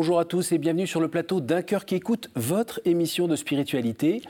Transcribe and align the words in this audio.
Bonjour 0.00 0.20
à 0.20 0.24
tous 0.24 0.52
et 0.52 0.58
bienvenue 0.58 0.86
sur 0.86 1.00
le 1.00 1.08
plateau 1.08 1.40
d'un 1.40 1.60
cœur 1.60 1.84
qui 1.84 1.96
écoute 1.96 2.30
votre 2.36 2.80
émission 2.84 3.26
de 3.26 3.34
spiritualité. 3.34 4.22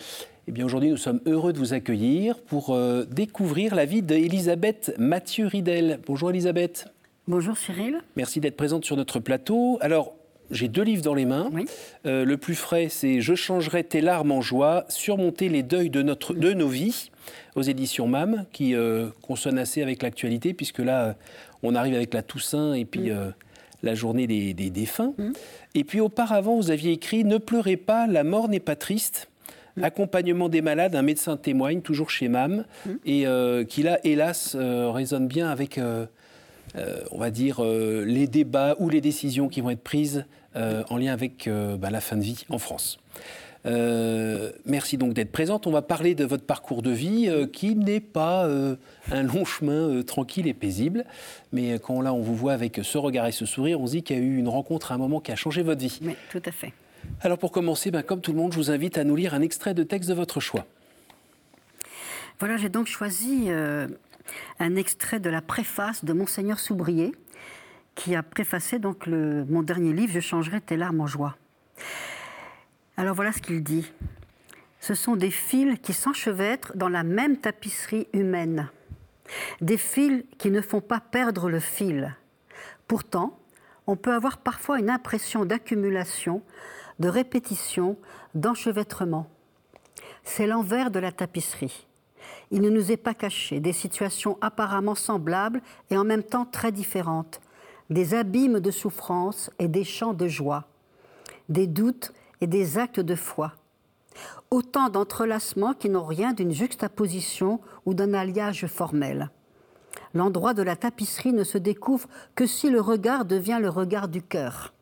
Eh 0.47 0.51
bien 0.51 0.65
aujourd'hui, 0.65 0.89
nous 0.89 0.97
sommes 0.97 1.21
heureux 1.27 1.53
de 1.53 1.59
vous 1.59 1.75
accueillir 1.75 2.41
pour 2.41 2.71
euh, 2.75 3.05
découvrir 3.05 3.75
la 3.75 3.85
vie 3.85 4.01
d'Elisabeth 4.01 4.95
Mathieu 4.97 5.47
Ridel. 5.47 6.01
Bonjour 6.07 6.31
Elisabeth. 6.31 6.87
Bonjour 7.27 7.55
Cyril. 7.55 8.01
Merci 8.17 8.41
d'être 8.41 8.57
présente 8.57 8.87
sur 8.87 8.97
notre 8.97 9.21
plateau. 9.21 9.77
Alors, 9.83 10.15
j'ai 10.51 10.69
deux 10.69 10.85
livres 10.85 11.03
dans 11.03 11.13
les 11.13 11.27
mains. 11.27 11.51
Euh, 12.07 12.25
le 12.25 12.37
plus 12.39 12.55
frais, 12.55 12.89
c'est 12.89 13.21
Je 13.21 13.35
changerai 13.35 13.85
tes 13.85 14.01
larmes 14.01 14.33
en 14.33 14.41
joie, 14.41 14.87
surmonter 14.89 15.51
les 15.51 15.63
deuils 15.63 15.91
de, 15.91 16.01
notre, 16.01 16.33
de 16.33 16.55
nos 16.55 16.69
vies, 16.69 17.11
aux 17.57 17.63
éditions 17.63 18.09
MAM, 18.09 18.47
qui 18.53 18.75
euh, 18.75 19.11
consonnent 19.21 19.59
assez 19.59 19.83
avec 19.83 20.03
l'actualité, 20.03 20.55
puisque 20.55 20.79
là, 20.79 21.17
on 21.63 21.75
arrive 21.75 21.95
avec 21.95 22.15
la 22.15 22.23
Toussaint 22.23 22.73
et 22.73 22.87
puis 22.87 23.11
la 23.83 23.95
journée 23.95 24.27
des, 24.27 24.71
défunts. 24.71 25.15
Mmh. 25.19 25.33
Et 25.75 25.85
puis 25.85 26.01
auparavant, 26.01 26.57
vous 26.57 26.71
aviez 26.71 26.93
écrit 26.93 27.25
Ne 27.25 27.39
pleurez 27.39 27.77
pas, 27.77 28.07
la 28.07 28.25
mort 28.25 28.49
n'est 28.49 28.61
pas 28.61 28.77
triste. 28.77 29.29
Mmh. 29.77 29.85
Accompagnement 29.85 30.49
des 30.49 30.63
malades, 30.63 30.97
un 30.97 31.03
médecin 31.03 31.37
témoigne, 31.37 31.81
toujours 31.81 32.11
chez 32.11 32.29
MAM, 32.29 32.65
mmh. 32.85 32.91
et 33.07 33.27
euh, 33.27 33.65
qui 33.65 33.83
là, 33.83 34.01
hélas, 34.05 34.57
euh, 34.59 34.91
résonne 34.91 35.29
bien 35.29 35.49
avec, 35.49 35.79
euh, 35.79 36.07
on 37.13 37.19
va 37.19 37.31
dire, 37.31 37.63
les 37.63 38.27
débats 38.27 38.77
ou 38.79 38.89
les 38.89 39.01
décisions 39.01 39.49
qui 39.49 39.61
vont 39.61 39.71
être 39.71 39.83
prises 39.83 40.25
en 40.55 40.97
lien 40.97 41.13
avec 41.13 41.49
bah, 41.79 41.89
la 41.91 42.01
fin 42.01 42.17
de 42.17 42.23
vie 42.23 42.45
en 42.49 42.59
France. 42.59 42.99
Euh, 43.69 44.51
merci 44.65 44.97
donc 44.97 45.13
d'être 45.13 45.31
présente. 45.31 45.67
On 45.67 45.71
va 45.71 45.83
parler 45.83 46.15
de 46.15 46.25
votre 46.25 46.45
parcours 46.45 46.83
de 46.83 46.91
vie 46.91 47.29
euh, 47.29 47.47
qui 47.47 47.75
n'est 47.75 48.01
pas 48.01 48.47
euh, 48.47 48.77
un 49.13 49.23
long 49.23 49.45
chemin 49.45 50.03
tranquille 50.03 50.47
et 50.47 50.55
paisible. 50.55 51.05
Mais 51.53 51.79
quand 51.79 52.01
là, 52.01 52.15
on 52.15 52.23
vous 52.23 52.35
voit 52.35 52.53
avec 52.53 52.81
ce 52.83 52.99
regard 52.99 53.27
et 53.27 53.33
ce 53.33 53.47
sourire, 53.47 53.81
on 53.81 53.87
se 53.87 53.93
dit 53.93 54.03
qu'il 54.03 54.17
y 54.17 54.21
a 54.21 54.23
eu 54.23 54.37
une 54.39 54.49
rencontre 54.49 54.93
à 54.93 54.95
un 54.95 54.99
moment 54.99 55.21
qui 55.21 55.33
a 55.33 55.37
changé 55.37 55.63
votre 55.63 55.81
vie. 55.81 56.01
Oui, 56.03 56.17
tout 56.31 56.43
à 56.45 56.51
fait. 56.51 56.73
Alors 57.21 57.39
pour 57.39 57.53
commencer, 57.53 57.91
ben, 57.91 58.03
comme 58.03 58.21
tout 58.21 58.33
le 58.33 58.39
monde, 58.39 58.53
je 58.53 58.59
vous 58.59 58.71
invite 58.71 58.97
à 58.97 59.05
nous 59.05 59.17
lire 59.17 59.35
un 59.35 59.43
extrait 59.43 59.75
de 59.75 59.83
texte 59.83 60.09
de 60.09 60.15
votre 60.15 60.41
choix. 60.41 60.67
Voilà, 62.39 62.57
j'ai 62.57 62.69
donc 62.69 62.87
choisi 62.87 63.49
un 64.61 64.77
extrait 64.77 65.19
de 65.19 65.29
la 65.29 65.43
préface 65.43 66.05
de 66.05 66.13
Monseigneur 66.13 66.61
Soubrier, 66.61 67.13
qui 67.97 68.15
a 68.15 68.23
préfacé 68.23 68.79
donc 68.79 69.07
le, 69.07 69.45
mon 69.47 69.63
dernier 69.63 69.93
livre, 69.93 70.13
Je 70.13 70.21
changerai 70.21 70.61
tes 70.61 70.77
larmes 70.77 71.01
en 71.01 71.09
joie. 71.09 71.37
Alors 72.99 73.15
voilà 73.15 73.33
ce 73.33 73.41
qu'il 73.41 73.63
dit. 73.63 73.93
Ce 74.81 74.93
sont 74.95 75.15
des 75.15 75.31
fils 75.31 75.79
qui 75.81 75.93
s'enchevêtrent 75.93 76.77
dans 76.77 76.89
la 76.89 77.05
même 77.05 77.37
tapisserie 77.37 78.09
humaine. 78.13 78.71
Des 79.61 79.77
fils 79.77 80.25
qui 80.37 80.51
ne 80.51 80.61
font 80.61 80.81
pas 80.81 80.99
perdre 80.99 81.49
le 81.49 81.61
fil. 81.61 82.17
Pourtant, 82.89 83.39
on 83.87 83.95
peut 83.95 84.13
avoir 84.13 84.39
parfois 84.39 84.81
une 84.81 84.91
impression 84.91 85.45
d'accumulation, 85.45 86.43
de 86.99 87.09
répétition, 87.09 87.97
d'enchevêtrement. 88.35 89.31
C'est 90.25 90.49
l'envers 90.49 90.91
de 90.91 90.99
la 90.99 91.13
tapisserie. 91.13 91.87
Il 92.51 92.63
ne 92.63 92.71
nous 92.71 92.91
est 92.91 92.97
pas 92.97 93.15
caché 93.15 93.61
des 93.61 93.73
situations 93.73 94.39
apparemment 94.41 94.97
semblables 94.97 95.63
et 95.91 95.97
en 95.97 96.05
même 96.05 96.25
temps 96.25 96.47
très 96.47 96.73
différentes, 96.73 97.41
des 97.91 98.15
abîmes 98.15 98.59
de 98.59 98.73
souffrance 98.73 99.53
et 99.61 99.69
des 99.69 99.85
champs 99.85 100.15
de 100.15 100.27
joie, 100.27 100.65
des 101.49 101.69
doutes 101.69 102.13
et 102.41 102.47
des 102.47 102.79
actes 102.79 103.01
de 103.01 103.15
foi. 103.15 103.53
Autant 104.51 104.89
d'entrelacements 104.89 105.75
qui 105.75 105.89
n'ont 105.89 106.05
rien 106.05 106.33
d'une 106.33 106.53
juxtaposition 106.53 107.61
ou 107.87 107.95
d'un 107.95 108.15
alliage 108.15 108.67
formel. 108.67 109.31
L'endroit 110.15 110.55
de 110.55 110.63
la 110.63 110.77
tapisserie 110.77 111.33
ne 111.33 111.45
se 111.45 111.59
découvre 111.59 112.09
que 112.35 112.47
si 112.47 112.71
le 112.71 112.81
regard 112.81 113.25
devient 113.25 113.59
le 113.61 113.69
regard 113.69 114.09
du 114.09 114.23
cœur. 114.23 114.73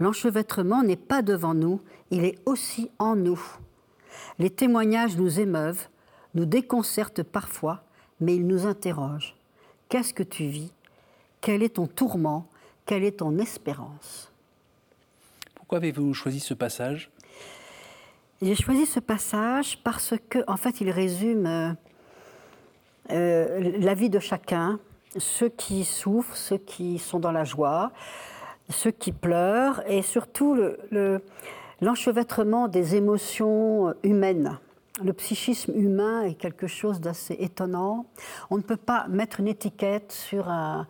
L'enchevêtrement 0.00 0.82
n'est 0.82 0.96
pas 0.96 1.22
devant 1.22 1.54
nous, 1.54 1.80
il 2.10 2.24
est 2.24 2.38
aussi 2.44 2.90
en 2.98 3.16
nous. 3.16 3.40
Les 4.38 4.50
témoignages 4.50 5.16
nous 5.16 5.40
émeuvent, 5.40 5.88
nous 6.34 6.44
déconcertent 6.44 7.22
parfois, 7.22 7.82
mais 8.20 8.36
ils 8.36 8.46
nous 8.46 8.66
interrogent. 8.66 9.36
Qu'est-ce 9.88 10.12
que 10.12 10.22
tu 10.22 10.46
vis? 10.46 10.72
Quel 11.40 11.62
est 11.62 11.76
ton 11.76 11.86
tourment? 11.86 12.48
Quelle 12.84 13.04
est 13.04 13.18
ton 13.18 13.38
espérance? 13.38 14.32
Pourquoi 15.66 15.78
avez-vous 15.78 16.14
choisi 16.14 16.38
ce 16.38 16.54
passage? 16.54 17.10
J'ai 18.40 18.54
choisi 18.54 18.86
ce 18.86 19.00
passage 19.00 19.82
parce 19.82 20.14
que, 20.28 20.38
en 20.46 20.56
fait, 20.56 20.80
il 20.80 20.90
résume 20.90 21.44
euh, 21.44 21.72
euh, 23.10 23.72
la 23.80 23.94
vie 23.94 24.08
de 24.08 24.20
chacun, 24.20 24.78
ceux 25.16 25.48
qui 25.48 25.82
souffrent, 25.82 26.36
ceux 26.36 26.58
qui 26.58 27.00
sont 27.00 27.18
dans 27.18 27.32
la 27.32 27.42
joie, 27.42 27.90
ceux 28.70 28.92
qui 28.92 29.10
pleurent, 29.10 29.82
et 29.88 30.02
surtout 30.02 30.56
l'enchevêtrement 31.80 32.68
des 32.68 32.94
émotions 32.94 33.92
humaines. 34.04 34.60
Le 35.02 35.12
psychisme 35.14 35.72
humain 35.74 36.22
est 36.22 36.34
quelque 36.34 36.68
chose 36.68 37.00
d'assez 37.00 37.34
étonnant. 37.40 38.06
On 38.50 38.56
ne 38.56 38.62
peut 38.62 38.76
pas 38.76 39.08
mettre 39.08 39.40
une 39.40 39.48
étiquette 39.48 40.12
sur 40.12 40.48
un, 40.48 40.86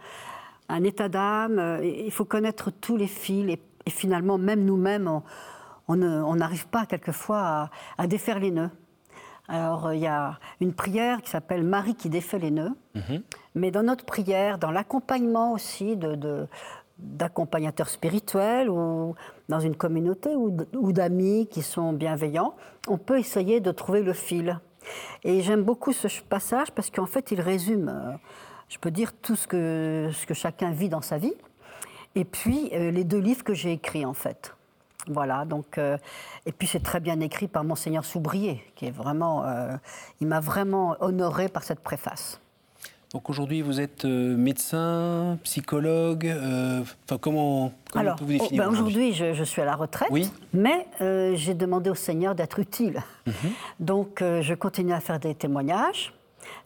état 0.84 1.08
d'âme. 1.08 1.80
Il 1.82 2.12
faut 2.12 2.26
connaître 2.26 2.70
tous 2.70 2.98
les 2.98 3.06
fils, 3.06 3.46
et 3.86 3.90
finalement, 3.90 4.36
même 4.36 4.64
nous-mêmes, 4.64 5.22
on 5.88 5.96
n'arrive 6.36 6.66
pas 6.66 6.86
quelquefois 6.86 7.70
à, 7.96 8.06
défaire 8.06 8.40
les 8.40 8.50
nœuds. 8.50 8.70
Alors, 9.48 9.92
il 9.92 10.00
y 10.00 10.08
a 10.08 10.40
une 10.60 10.74
prière 10.74 11.22
qui 11.22 11.30
s'appelle 11.30 11.62
Marie 11.62 11.94
qui 11.94 12.10
défait 12.10 12.40
les 12.40 12.50
nœuds. 12.50 12.74
Mhm. 12.96 13.22
Mais 13.54 13.70
dans 13.70 13.84
notre 13.84 14.04
prière, 14.04 14.58
dans 14.58 14.72
l'accompagnement 14.72 15.52
aussi 15.52 15.96
de, 15.96 16.48
d'accompagnateurs 16.98 17.88
spirituels 17.88 18.68
ou 18.68 19.14
dans 19.48 19.60
une 19.60 19.76
communauté 19.76 20.34
ou 20.34 20.92
d'amis 20.92 21.46
qui 21.46 21.62
sont 21.62 21.92
bienveillants, 21.92 22.56
on 22.88 22.98
peut 22.98 23.18
essayer 23.18 23.60
de 23.60 23.70
trouver 23.70 24.02
le 24.02 24.12
fil. 24.12 24.58
Et 25.24 25.42
j'aime 25.42 25.62
beaucoup 25.62 25.92
ce 25.92 26.08
passage 26.22 26.72
parce 26.72 26.90
qu'en 26.90 27.06
fait, 27.06 27.30
il 27.30 27.40
résume, 27.40 27.88
euh, 27.88 28.16
je 28.68 28.78
peux 28.78 28.90
dire, 28.90 29.12
tout 29.12 29.36
ce 29.36 29.46
que, 29.46 30.10
ce 30.12 30.26
que 30.26 30.34
chacun 30.34 30.70
vit 30.70 30.88
dans 30.88 31.00
sa 31.00 31.18
vie 31.18 31.34
et 32.16 32.24
puis 32.24 32.70
euh, 32.72 32.90
les 32.90 33.04
deux 33.04 33.20
livres 33.20 33.44
que 33.44 33.54
j'ai 33.54 33.72
écrits 33.72 34.04
en 34.04 34.14
fait. 34.14 34.54
Voilà, 35.08 35.44
donc, 35.44 35.78
euh, 35.78 35.96
et 36.46 36.52
puis 36.52 36.66
c'est 36.66 36.82
très 36.82 36.98
bien 36.98 37.20
écrit 37.20 37.46
par 37.46 37.62
Monseigneur 37.62 38.04
Soubrier, 38.04 38.64
qui 38.74 38.86
est 38.86 38.90
vraiment, 38.90 39.44
euh, 39.44 39.76
il 40.20 40.26
m'a 40.26 40.40
vraiment 40.40 40.96
honoré 40.98 41.48
par 41.48 41.62
cette 41.62 41.78
préface. 41.78 42.40
Donc 43.12 43.30
aujourd'hui, 43.30 43.62
vous 43.62 43.80
êtes 43.80 44.04
médecin, 44.04 45.38
psychologue, 45.44 46.26
enfin 47.04 47.18
comment, 47.18 47.72
Alors, 47.94 48.16
vous 48.18 48.26
définir 48.26 48.64
ben 48.64 48.68
Aujourd'hui, 48.68 49.12
je, 49.12 49.44
suis 49.44 49.62
à 49.62 49.64
la 49.64 49.76
retraite, 49.76 50.08
oui. 50.10 50.28
mais 50.52 50.88
j'ai 51.36 51.54
demandé 51.54 51.88
au 51.88 51.94
Seigneur 51.94 52.34
d'être 52.34 52.58
utile. 52.58 53.00
Mhm. 53.26 53.34
Donc 53.78 54.18
je 54.20 54.54
continue 54.54 54.92
à 54.92 55.00
faire 55.00 55.20
des 55.20 55.36
témoignages, 55.36 56.12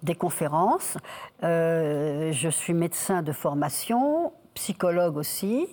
des 0.03 0.15
conférences. 0.15 0.97
je 1.43 2.49
suis 2.51 2.73
médecin 2.73 3.21
de 3.21 3.33
formation, 3.33 4.33
psychologue 4.61 5.17
aussi, 5.17 5.67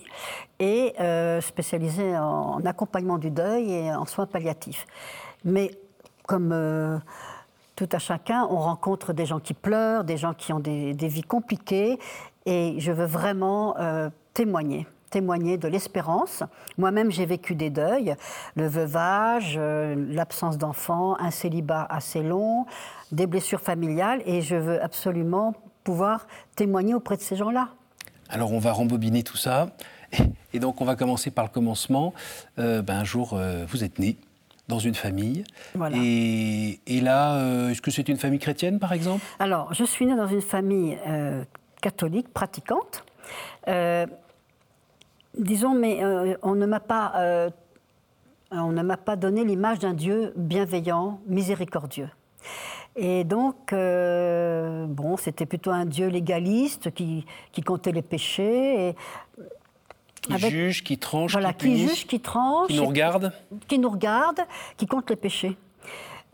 et 0.58 0.94
euh, 0.98 1.42
spécialisée 1.42 2.16
en, 2.16 2.64
accompagnement 2.64 3.18
du 3.18 3.30
deuil 3.30 3.70
et 3.70 3.92
en 3.92 4.06
soins 4.06 4.24
palliatifs. 4.24 4.86
Mais 5.44 5.70
comme 6.26 6.52
euh, 6.52 6.96
tout 7.76 7.88
à 7.92 7.98
chacun, 7.98 8.46
on 8.50 8.56
rencontre 8.56 9.12
des 9.12 9.26
gens 9.26 9.40
qui 9.40 9.52
pleurent, 9.52 10.04
des 10.04 10.16
gens 10.16 10.32
qui 10.32 10.54
ont 10.54 10.58
des, 10.58 10.94
vies 10.94 11.22
compliquées, 11.22 11.98
et 12.46 12.76
je 12.78 12.90
veux 12.90 13.04
vraiment 13.04 13.76
euh, 13.78 14.08
témoigner 14.32 14.86
témoigner 15.10 15.56
de 15.56 15.68
l'espérance. 15.68 16.42
Moi-même, 16.76 17.10
j'ai 17.10 17.24
vécu 17.24 17.54
des 17.54 17.70
deuils, 17.70 18.14
le 18.56 18.68
veuvage, 18.68 19.58
l'absence 19.58 20.58
d'enfants, 20.58 21.16
un 21.18 21.30
célibat 21.30 21.86
assez 21.88 22.22
long, 22.22 22.66
des 23.10 23.26
blessures 23.26 23.62
familiales, 23.62 24.20
et 24.26 24.42
je 24.42 24.56
veux 24.56 24.82
absolument 24.82 25.54
pouvoir 25.82 26.26
témoigner 26.56 26.92
auprès 26.92 27.16
de 27.16 27.22
ces 27.22 27.36
gens-là. 27.36 27.70
Alors 28.28 28.52
on 28.52 28.58
va 28.58 28.72
rembobiner 28.72 29.22
tout 29.22 29.36
ça. 29.36 29.70
Et 30.52 30.58
donc 30.58 30.80
on 30.80 30.84
va 30.84 30.96
commencer 30.96 31.30
par 31.30 31.44
le 31.44 31.50
commencement. 31.50 32.14
Euh, 32.58 32.82
ben, 32.82 32.98
un 32.98 33.04
jour, 33.04 33.34
euh, 33.34 33.64
vous 33.68 33.84
êtes 33.84 33.98
né 33.98 34.16
dans 34.68 34.78
une 34.78 34.94
famille. 34.94 35.44
Et, 35.94 37.00
là, 37.00 37.36
euh, 37.36 37.70
est-ce 37.70 37.80
que 37.80 37.90
c'est 37.90 38.06
une 38.08 38.18
famille 38.18 38.38
chrétienne 38.38 38.78
par 38.78 38.92
exemple? 38.92 39.24
Alors, 39.38 39.72
je 39.72 39.84
suis 39.84 40.04
née 40.04 40.14
dans 40.14 40.26
une 40.26 40.42
famille 40.42 40.98
catholique, 41.80 42.28
pratiquante. 42.28 43.04
disons, 45.38 45.74
mais 45.74 46.00
on 46.42 46.54
ne 46.54 46.66
m'a 46.66 46.80
pas... 46.80 47.50
on 48.50 48.72
ne 48.72 48.82
m'a 48.82 48.98
pas 48.98 49.16
donné 49.16 49.42
l'image 49.44 49.78
d'un 49.78 49.94
Dieu 49.94 50.34
bienveillant, 50.36 51.20
miséricordieux. 51.26 52.10
Et 53.00 53.22
donc, 53.22 53.72
euh, 53.72 54.86
bon, 54.88 55.16
c'était 55.16 55.46
plutôt 55.46 55.70
un 55.70 55.86
Dieu 55.86 56.08
légaliste 56.08 56.92
qui, 56.92 57.24
qui 57.52 57.62
comptait 57.62 57.92
les 57.92 58.02
péchés. 58.02 58.88
Et 58.88 58.94
qui 60.20 60.50
juge, 60.50 60.82
qui 60.82 60.98
tranche, 60.98 61.32
voilà, 61.32 61.52
qui, 61.52 61.78
juge, 61.78 62.06
qui 62.08 62.18
tranche, 62.18 62.66
qui 62.66 62.76
nous 62.76 62.86
regarde, 62.86 63.32
qui 63.68 63.78
nous 63.78 63.88
regarde, 63.88 64.40
qui 64.76 64.86
compte 64.86 65.08
les 65.10 65.16
péchés. 65.16 65.56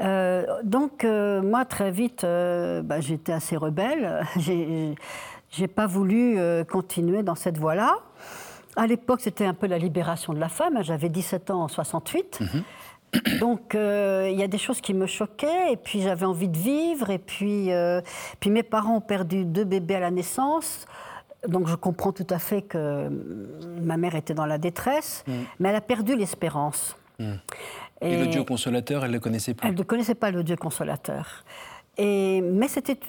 Euh, 0.00 0.46
donc 0.64 1.04
euh, 1.04 1.42
moi 1.42 1.66
très 1.66 1.90
vite, 1.90 2.22
bah, 2.22 3.00
j'étais 3.00 3.32
assez 3.32 3.56
rebelle. 3.56 4.26
J'ai 5.50 5.68
pas 5.68 5.86
voulu 5.86 6.38
continuer 6.68 7.22
dans 7.22 7.36
cette 7.36 7.58
voie-là. 7.58 7.98
À 8.74 8.88
l'époque, 8.88 9.20
c'était 9.20 9.44
un 9.44 9.54
peu 9.54 9.68
la 9.68 9.78
libération 9.78 10.32
de 10.32 10.40
la 10.40 10.48
femme. 10.48 10.82
J'avais 10.82 11.08
17 11.08 11.50
ans 11.50 11.62
en 11.62 11.68
68. 11.68 12.40
Donc, 13.40 13.74
euh, 13.74 14.28
il 14.30 14.38
y 14.38 14.42
a 14.42 14.48
des 14.48 14.58
choses 14.58 14.80
qui 14.80 14.94
me 14.94 15.06
choquaient, 15.06 15.72
et 15.72 15.76
puis 15.76 16.00
j'avais 16.00 16.26
envie 16.26 16.48
de 16.48 16.56
vivre, 16.56 17.10
et 17.10 17.18
puis, 17.18 17.72
euh, 17.72 18.00
puis 18.40 18.50
mes 18.50 18.62
parents 18.62 18.96
ont 18.96 19.00
perdu 19.00 19.44
deux 19.44 19.64
bébés 19.64 19.96
à 19.96 20.00
la 20.00 20.10
naissance. 20.10 20.86
Donc, 21.46 21.68
je 21.68 21.74
comprends 21.74 22.12
tout 22.12 22.26
à 22.30 22.38
fait 22.38 22.62
que 22.62 23.08
ma 23.82 23.96
mère 23.96 24.14
était 24.14 24.34
dans 24.34 24.46
la 24.46 24.58
détresse, 24.58 25.24
mm. 25.26 25.32
mais 25.60 25.68
elle 25.68 25.76
a 25.76 25.80
perdu 25.80 26.16
l'espérance. 26.16 26.96
Mm. 27.18 27.32
Et, 28.00 28.18
le 28.18 28.26
Dieu 28.26 28.44
consolateur, 28.44 29.04
elle 29.04 29.10
ne 29.10 29.16
le 29.16 29.20
connaissait 29.20 29.54
pas 29.54 29.68
Elle 29.68 29.74
ne 29.74 29.82
connaissait 29.82 30.14
pas 30.14 30.30
le 30.30 30.42
Dieu 30.42 30.56
consolateur. 30.56 31.44
Et, 31.96 32.40
mais 32.40 32.66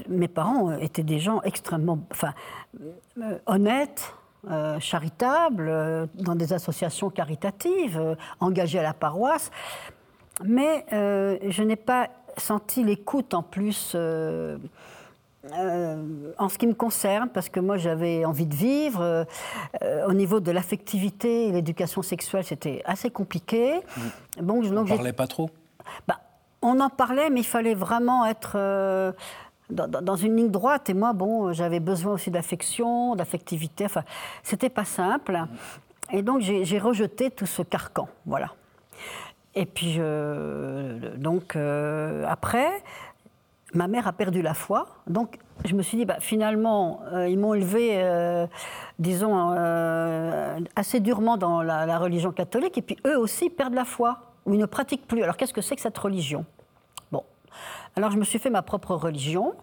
mes 0.09 0.27
parents 0.27 0.77
étaient 0.77 1.03
des 1.03 1.19
gens 1.19 1.41
extrêmement 1.41 1.99
enfin, 2.11 2.33
euh, 3.21 3.39
honnêtes, 3.47 4.13
euh, 4.49 4.79
charitables, 4.79 5.67
euh, 5.67 6.05
dans 6.13 6.35
des 6.35 6.53
associations 6.53 7.09
caritatives, 7.09 8.15
engagés 8.39 8.79
à 8.79 8.83
la 8.83 8.93
paroisse. 8.93 9.49
Mais 10.43 10.85
je 10.91 11.63
n'ai 11.63 11.75
pas 11.75 12.09
senti 12.37 12.83
l'écoute 12.83 13.33
en 13.33 13.43
plus 13.43 13.95
en 13.95 14.57
ce 16.49 16.57
qui 16.57 16.67
me 16.67 16.73
concerne, 16.73 17.29
parce 17.29 17.49
que 17.49 17.59
moi 17.59 17.77
j'avais 17.77 18.25
envie 18.25 18.47
de 18.47 18.55
vivre. 18.55 19.25
au 20.07 20.13
niveau 20.13 20.39
de 20.39 20.51
l'affectivité 20.51 21.47
et 21.47 21.51
l'éducation 21.51 22.01
sexuelle, 22.01 22.43
c'était 22.43 22.81
assez 22.85 23.09
compliqué. 23.09 23.75
Mmh. 23.75 24.41
Donc, 24.41 24.65
ne 24.65 24.83
parlait 24.83 25.13
pas 25.13 25.27
trop? 25.27 25.49
Bah, 26.07 26.19
on 26.65 26.79
en 26.79 26.89
parlait, 26.89 27.29
mais 27.29 27.41
il 27.41 27.45
fallait 27.45 27.75
vraiment 27.75 28.25
être 28.25 28.53
euh, 28.55 29.11
dans, 29.69 30.15
une 30.15 30.35
ligne 30.35 30.49
droite. 30.49 30.89
Et 30.89 30.93
moi, 30.93 31.13
bon, 31.13 31.53
j'avais 31.53 31.79
besoin 31.79 32.13
aussi 32.13 32.31
d'affection, 32.31 33.15
d'affectivité. 33.15 33.85
Enfin, 33.85 34.03
c'était 34.43 34.69
pas 34.69 34.85
simple. 34.85 35.39
Et 36.11 36.21
donc, 36.21 36.41
j'ai 36.41 36.79
rejeté 36.79 37.31
tout 37.31 37.45
ce 37.45 37.61
carcan. 37.61 38.07
Voilà. 38.25 38.51
Et 39.55 39.65
puis, 39.65 39.99
donc, 41.17 41.55
euh, 41.55 42.25
après, 42.27 42.83
ma 43.73 43.87
mère 43.87 44.07
a 44.07 44.13
perdu 44.13 44.41
la 44.41 44.53
foi. 44.53 44.87
Donc, 45.07 45.39
je 45.63 45.73
me 45.75 45.81
suis 45.81 45.97
dit, 45.97 46.05
bah, 46.05 46.17
finalement, 46.19 47.01
euh, 47.13 47.29
ils 47.29 47.39
m'ont 47.39 47.53
élevé, 47.53 48.47
disons, 48.99 49.49
assez 50.75 50.99
durement 50.99 51.37
dans 51.37 51.61
la, 51.61 51.97
religion 51.97 52.31
catholique. 52.31 52.77
Et 52.77 52.81
puis, 52.81 52.97
eux 53.07 53.17
aussi 53.17 53.49
perdent 53.49 53.75
la 53.75 53.85
foi, 53.85 54.19
ou 54.45 54.53
ils 54.53 54.59
ne 54.59 54.65
pratiquent 54.65 55.07
plus. 55.07 55.23
Alors, 55.23 55.37
qu'est-ce 55.37 55.53
que 55.53 55.61
c'est 55.61 55.75
que 55.75 55.81
cette 55.81 55.97
religion? 55.97 56.45
Alors 57.95 58.11
je 58.11 58.17
me 58.17 58.23
suis 58.23 58.39
fait 58.39 58.49
ma 58.49 58.61
propre 58.61 58.93
religion. 58.95 59.53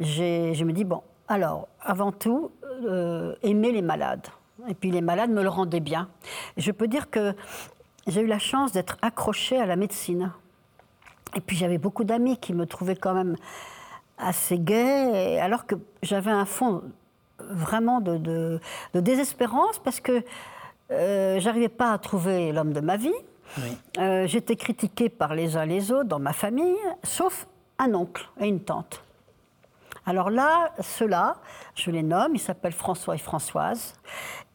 Je 0.00 0.64
me 0.64 0.72
dis, 0.72 0.84
bon, 0.84 1.02
alors, 1.28 1.68
avant 1.80 2.12
tout, 2.12 2.50
euh, 2.84 3.34
aimer 3.42 3.72
les 3.72 3.82
malades. 3.82 4.26
Et 4.68 4.74
puis 4.74 4.90
les 4.90 5.00
malades 5.00 5.30
me 5.30 5.42
le 5.42 5.48
rendaient 5.48 5.80
bien. 5.80 6.08
je 6.56 6.72
peux 6.72 6.88
dire 6.88 7.10
que 7.10 7.34
j'ai 8.06 8.20
eu 8.20 8.26
la 8.26 8.38
chance 8.38 8.72
d'être 8.72 8.96
accrochée 9.02 9.58
à 9.58 9.66
la 9.66 9.76
médecine. 9.76 10.32
Et 11.34 11.40
puis 11.40 11.56
j'avais 11.56 11.78
beaucoup 11.78 12.04
d'amis 12.04 12.38
qui 12.38 12.54
me 12.54 12.66
trouvaient 12.66 12.96
quand 12.96 13.14
même 13.14 13.36
assez 14.18 14.58
gay, 14.58 15.38
alors 15.40 15.66
que 15.66 15.74
j'avais 16.02 16.30
un 16.30 16.46
fond 16.46 16.82
vraiment 17.38 18.00
de, 18.00 18.60
désespérance 18.94 19.78
parce 19.78 20.00
que 20.00 20.22
euh, 20.90 21.38
j'arrivais 21.40 21.68
pas 21.68 21.92
à 21.92 21.98
trouver 21.98 22.52
l'homme 22.52 22.72
de 22.72 22.80
ma 22.80 22.96
vie. 22.96 23.12
Euh, 23.98 24.26
j'étais 24.26 24.56
critiquée 24.56 25.08
par 25.08 25.34
les 25.34 25.56
uns 25.56 25.66
les 25.66 25.92
autres 25.92 26.08
dans 26.08 26.18
ma 26.18 26.32
famille, 26.32 26.76
sauf 27.02 27.46
un 27.78 27.94
oncle 27.94 28.28
et 28.40 28.48
une 28.48 28.60
tante. 28.60 29.02
Alors 30.06 30.30
là, 30.30 30.72
ceux-là, 30.80 31.36
je 31.74 31.90
les 31.90 32.04
nomme, 32.04 32.32
ils 32.34 32.40
s'appellent 32.40 32.72
François 32.72 33.16
et 33.16 33.18
Françoise. 33.18 33.94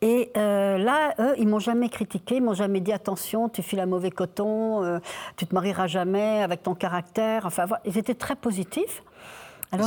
Et 0.01 0.31
euh, 0.37 0.77
là, 0.77 1.13
eux, 1.19 1.35
ils 1.37 1.47
m'ont 1.47 1.59
jamais 1.59 1.89
critiqué, 1.89 2.37
ils 2.37 2.41
m'ont 2.41 2.53
jamais 2.53 2.79
dit 2.79 2.93
attention, 2.93 3.49
tu 3.49 3.61
files 3.61 3.81
un 3.81 3.85
mauvais 3.85 4.11
coton, 4.11 4.83
euh, 4.83 4.99
tu 5.35 5.45
te 5.45 5.53
marieras 5.53 5.87
jamais 5.87 6.41
avec 6.41 6.63
ton 6.63 6.73
caractère. 6.73 7.45
Enfin, 7.45 7.65
ils 7.85 7.97
étaient 7.97 8.15
très 8.15 8.35
positifs. 8.35 9.03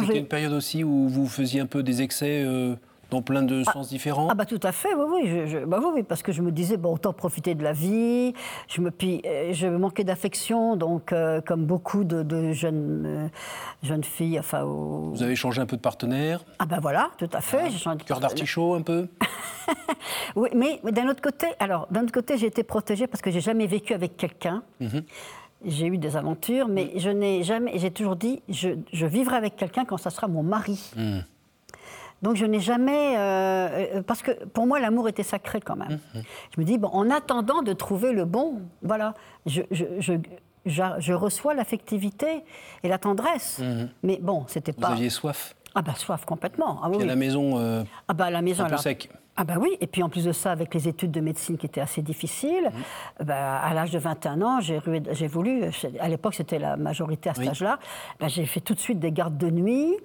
C'était 0.00 0.18
une 0.18 0.28
période 0.28 0.52
aussi 0.52 0.84
où 0.84 1.08
vous 1.08 1.26
faisiez 1.26 1.60
un 1.60 1.66
peu 1.66 1.82
des 1.82 2.02
excès 2.02 2.42
euh, 2.44 2.74
dans 3.10 3.22
plein 3.22 3.42
de 3.42 3.62
ah, 3.66 3.72
sens 3.72 3.88
différents 3.88 4.28
Ah 4.30 4.34
bah 4.34 4.46
tout 4.46 4.60
à 4.62 4.72
fait, 4.72 4.94
oui, 4.94 5.22
oui, 5.24 5.56
bah 5.66 5.80
oui, 5.82 6.02
parce 6.02 6.22
que 6.22 6.32
je 6.32 6.42
me 6.42 6.50
disais, 6.50 6.76
bon, 6.76 6.94
autant 6.94 7.12
profiter 7.12 7.54
de 7.54 7.62
la 7.62 7.72
vie, 7.72 8.34
je, 8.68 8.80
me, 8.80 8.90
puis, 8.90 9.22
euh, 9.26 9.52
je 9.52 9.66
manquais 9.66 10.04
d'affection, 10.04 10.76
donc 10.76 11.12
euh, 11.12 11.40
comme 11.40 11.64
beaucoup 11.64 12.04
de, 12.04 12.52
jeunes, 12.52 13.04
euh, 13.06 13.28
jeunes 13.82 14.04
filles, 14.04 14.38
enfin... 14.38 14.64
Vous 14.64 15.22
avez 15.22 15.36
changé 15.36 15.60
un 15.60 15.66
peu 15.66 15.76
de 15.76 15.82
partenaire 15.82 16.44
Ah 16.58 16.66
bah 16.66 16.78
voilà, 16.80 17.10
tout 17.18 17.30
à 17.32 17.40
fait. 17.40 17.68
Ah, 17.86 17.96
cœur 18.04 18.20
d'artichaut 18.20 18.74
un 18.74 18.82
peu 18.82 19.08
Oui, 20.36 20.48
mais, 20.54 20.80
d'un 20.92 21.08
autre 21.08 21.22
côté, 21.22 21.46
alors, 21.58 21.86
d'un 21.90 22.02
autre 22.02 22.12
côté, 22.12 22.38
j'ai 22.38 22.46
été 22.46 22.62
protégée 22.62 23.06
parce 23.06 23.22
que 23.22 23.30
j'ai 23.30 23.40
jamais 23.40 23.66
vécu 23.66 23.94
avec 23.94 24.16
quelqu'un. 24.16 24.62
Mhm. 24.80 25.02
J'ai 25.66 25.86
eu 25.86 25.96
des 25.96 26.16
aventures, 26.16 26.68
mais 26.68 26.92
je 26.96 27.08
n'ai 27.08 27.42
jamais, 27.42 27.78
j'ai 27.78 27.90
toujours 27.90 28.16
dit, 28.16 28.42
je, 28.50 28.70
je, 28.92 29.06
vivrai 29.06 29.36
avec 29.36 29.56
quelqu'un 29.56 29.86
quand 29.86 29.96
ça 29.96 30.10
sera 30.10 30.28
mon 30.28 30.42
mari. 30.42 30.92
Mhm. 30.96 31.24
Donc 32.24 32.36
je 32.36 32.46
n'ai 32.46 32.58
jamais... 32.58 33.18
Euh, 33.18 33.98
euh, 33.98 34.02
parce 34.02 34.22
que 34.22 34.32
pour 34.46 34.66
moi, 34.66 34.80
l'amour 34.80 35.08
était 35.10 35.22
sacré 35.22 35.60
quand 35.60 35.76
même. 35.76 36.00
Mhm. 36.14 36.22
Je 36.54 36.60
me 36.60 36.64
dis, 36.64 36.78
bon, 36.78 36.88
en 36.88 37.10
attendant 37.10 37.60
de 37.60 37.74
trouver 37.74 38.12
le 38.12 38.24
bon, 38.24 38.62
voilà, 38.80 39.12
je, 39.44 39.60
je, 39.70 39.84
je, 40.64 41.12
reçois 41.12 41.52
l'affectivité 41.52 42.42
et 42.82 42.88
la 42.88 42.96
tendresse. 42.96 43.58
Mhm. 43.58 43.90
Mais 44.02 44.18
bon, 44.22 44.44
c'était 44.48 44.72
pas... 44.72 44.86
Vous 44.88 44.92
aviez 44.94 45.10
soif? 45.10 45.54
Ah 45.74 45.82
bah 45.82 45.94
soif 45.96 46.24
complètement. 46.24 46.80
Ah, 46.82 46.88
oui. 46.88 47.04
la 47.04 47.16
maison, 47.16 47.58
euh, 47.58 47.82
ah 48.08 48.14
bah, 48.14 48.30
la 48.30 48.40
maison 48.40 48.64
un 48.64 48.70
peu 48.70 48.76
sec. 48.78 49.10
Ah 49.36 49.44
ben 49.44 49.58
oui, 49.60 49.76
et 49.80 49.88
puis 49.88 50.02
en 50.02 50.08
plus 50.08 50.24
de 50.24 50.32
ça, 50.32 50.52
avec 50.52 50.72
les 50.74 50.86
études 50.86 51.10
de 51.10 51.20
médecine 51.20 51.56
qui 51.56 51.66
étaient 51.66 51.80
assez 51.80 52.02
difficiles, 52.02 52.70
mmh. 52.70 53.24
bah, 53.24 53.56
à 53.58 53.74
l'âge 53.74 53.90
de 53.90 53.98
21 53.98 54.42
ans, 54.42 54.60
j'ai 54.60 55.26
voulu, 55.26 55.64
à 55.98 56.08
l'époque 56.08 56.34
c'était 56.34 56.60
la 56.60 56.76
majorité 56.76 57.30
à 57.30 57.34
cet 57.34 57.48
âge-là, 57.48 57.78
bah, 58.20 58.28
j'ai 58.28 58.46
fait 58.46 58.60
tout 58.60 58.74
de 58.74 58.80
suite 58.80 59.00
des 59.00 59.10
gardes 59.10 59.36
de 59.36 59.50
nuit. 59.50 59.96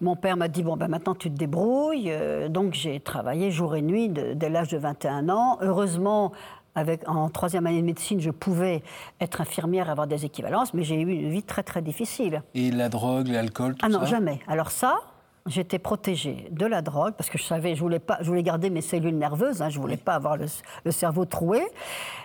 Mon 0.00 0.14
père 0.14 0.36
m'a 0.36 0.48
dit, 0.48 0.62
bon 0.62 0.76
ben 0.76 0.86
maintenant 0.88 1.14
tu 1.14 1.30
te 1.30 1.36
débrouilles, 1.36 2.10
euh, 2.10 2.48
donc 2.48 2.74
j'ai 2.74 3.00
travaillé 3.00 3.50
jour 3.50 3.74
et 3.74 3.82
nuit 3.82 4.08
dès 4.08 4.48
l'âge 4.48 4.68
de 4.68 4.78
21 4.78 5.28
ans. 5.30 5.58
Heureusement, 5.62 6.32
avec, 6.76 7.08
en 7.08 7.28
troisième 7.30 7.66
année 7.66 7.80
de 7.80 7.86
médecine, 7.86 8.20
je 8.20 8.30
pouvais 8.30 8.82
être 9.20 9.40
infirmière, 9.40 9.90
avoir 9.90 10.06
des 10.06 10.24
équivalences, 10.24 10.74
mais 10.74 10.84
j'ai 10.84 11.00
eu 11.00 11.10
une 11.10 11.30
vie 11.30 11.42
très 11.42 11.62
très 11.62 11.82
difficile. 11.82 12.42
Et 12.54 12.70
la 12.70 12.88
drogue, 12.88 13.28
l'alcool, 13.28 13.74
tout 13.74 13.80
ça 13.80 13.86
Ah 13.86 13.98
non, 13.98 14.06
jamais. 14.06 14.40
Alors 14.46 14.70
ça, 14.70 14.98
j'étais 15.46 15.78
protégée 15.78 16.48
de 16.50 16.66
la 16.66 16.82
drogue 16.82 17.14
parce 17.16 17.30
que 17.30 17.38
je 17.38 17.44
savais, 17.44 17.74
je 17.74 17.80
voulais 17.80 17.98
pas, 17.98 18.18
je 18.20 18.26
voulais 18.26 18.42
garder 18.42 18.70
mes 18.70 18.80
cellules 18.80 19.16
nerveuses, 19.16 19.62
hein, 19.62 19.70
je 19.70 19.78
voulais 19.80 19.96
pas 19.96 20.14
avoir 20.14 20.36
le, 20.36 20.46
cerveau 20.90 21.24
troué. 21.24 21.62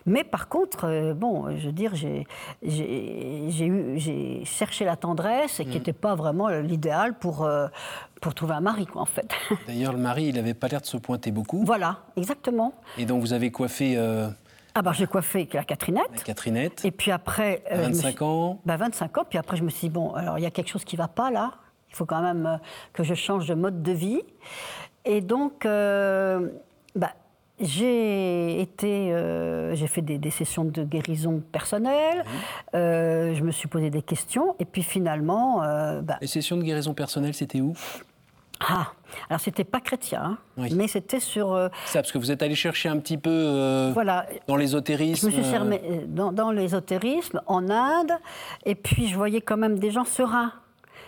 Mais 0.05 0.23
par 0.23 0.47
contre, 0.49 0.85
euh, 0.85 1.13
bon, 1.13 1.55
je 1.57 1.67
veux 1.67 1.71
dire, 1.71 1.95
j'ai, 1.95 2.25
j'ai, 2.63 4.41
cherché 4.45 4.85
la 4.85 4.95
tendresse 4.95 5.59
et 5.59 5.65
qui 5.65 5.77
n'était 5.77 5.91
mm. 5.91 5.95
pas 5.95 6.15
vraiment 6.15 6.49
l'idéal 6.49 7.17
pour, 7.17 7.43
euh, 7.43 7.67
pour 8.21 8.33
trouver 8.33 8.53
un 8.53 8.61
mari, 8.61 8.85
quoi, 8.85 9.01
en 9.01 9.05
fait. 9.05 9.31
D'ailleurs, 9.67 9.93
le 9.93 9.99
mari, 9.99 10.25
il 10.25 10.35
n'avait 10.35 10.53
pas 10.53 10.67
l'air 10.67 10.81
de 10.81 10.85
se 10.85 10.97
pointer 10.97 11.31
beaucoup. 11.31 11.63
Voilà, 11.65 11.99
exactement. 12.17 12.73
Et 12.97 13.05
donc, 13.05 13.21
vous 13.21 13.33
avez 13.33 13.51
coiffé. 13.51 13.95
Euh, 13.97 14.29
ah 14.73 14.81
bah 14.81 14.93
j'ai 14.93 15.05
coiffé 15.05 15.49
la 15.51 15.65
Catherinette. 15.65 16.05
La 16.15 16.23
Catherinette. 16.23 16.85
Et 16.85 16.91
puis 16.91 17.11
après... 17.11 17.61
25 17.69 18.21
ans 18.21 18.61
bah 18.65 18.77
25 18.77 19.17
ans, 19.17 19.25
puis 19.29 19.37
après 19.37 19.57
je 19.57 19.63
me 19.63 19.69
suis 19.69 19.89
dit, 19.89 19.93
bon, 19.93 20.13
alors 20.13 20.39
il 20.39 20.43
y 20.43 20.45
a 20.45 20.51
quelque 20.51 20.69
chose 20.69 20.85
qui 20.85 20.95
ne 20.95 21.01
va 21.01 21.09
pas 21.09 21.29
là. 21.29 21.51
Il 21.91 21.95
faut 21.95 22.05
quand 22.05 22.21
même 22.21 22.45
euh, 22.45 22.57
que 22.93 23.03
je 23.03 23.13
change 23.13 23.47
de 23.47 23.53
mode 23.53 23.83
de 23.83 23.91
vie. 23.91 24.21
Et 25.03 25.21
donc, 25.21 25.65
euh, 25.65 26.49
bah, 26.95 27.11
j'ai 27.59 28.61
été, 28.61 29.13
euh, 29.13 29.75
j'ai 29.75 29.87
fait 29.87 30.01
des, 30.01 30.29
sessions 30.29 30.63
de 30.63 30.83
guérison 30.83 31.43
personnelle. 31.51 32.23
je 32.73 33.41
me 33.41 33.51
suis 33.51 33.67
posé 33.67 33.89
des 33.89 34.01
questions, 34.01 34.55
et 34.59 34.65
puis 34.65 34.83
finalement. 34.83 35.57
Bah 36.01 36.17
Les 36.21 36.27
sessions 36.27 36.57
de 36.57 36.63
guérison 36.63 36.93
personnelle, 36.93 37.33
c'était 37.33 37.61
où? 37.61 37.73
Ah, 38.67 38.91
alors 39.27 39.39
c'était 39.39 39.63
pas 39.63 39.79
chrétien, 39.79 40.37
hein, 40.57 40.67
mais 40.75 40.87
c'était 40.87 41.19
sur. 41.19 41.55
Ça, 41.85 41.99
parce 41.99 42.11
que 42.11 42.19
vous 42.19 42.31
êtes 42.31 42.43
allé 42.43 42.53
chercher 42.53 42.89
un 42.89 42.99
petit 42.99 43.17
peu 43.17 43.89
voilà, 43.91 44.27
dans 44.47 44.55
l'ésotérisme. 44.55 45.31
Je 45.31 45.35
me 45.35 45.41
suis 45.41 45.51
fermée 45.51 45.81
dans, 46.07 46.31
dans 46.31 46.51
l'ésotérisme, 46.51 47.41
en 47.47 47.71
Inde, 47.71 48.11
et 48.65 48.75
puis 48.75 49.07
je 49.07 49.15
voyais 49.15 49.41
quand 49.41 49.57
même 49.57 49.79
des 49.79 49.89
gens 49.89 50.05
sereins 50.05 50.53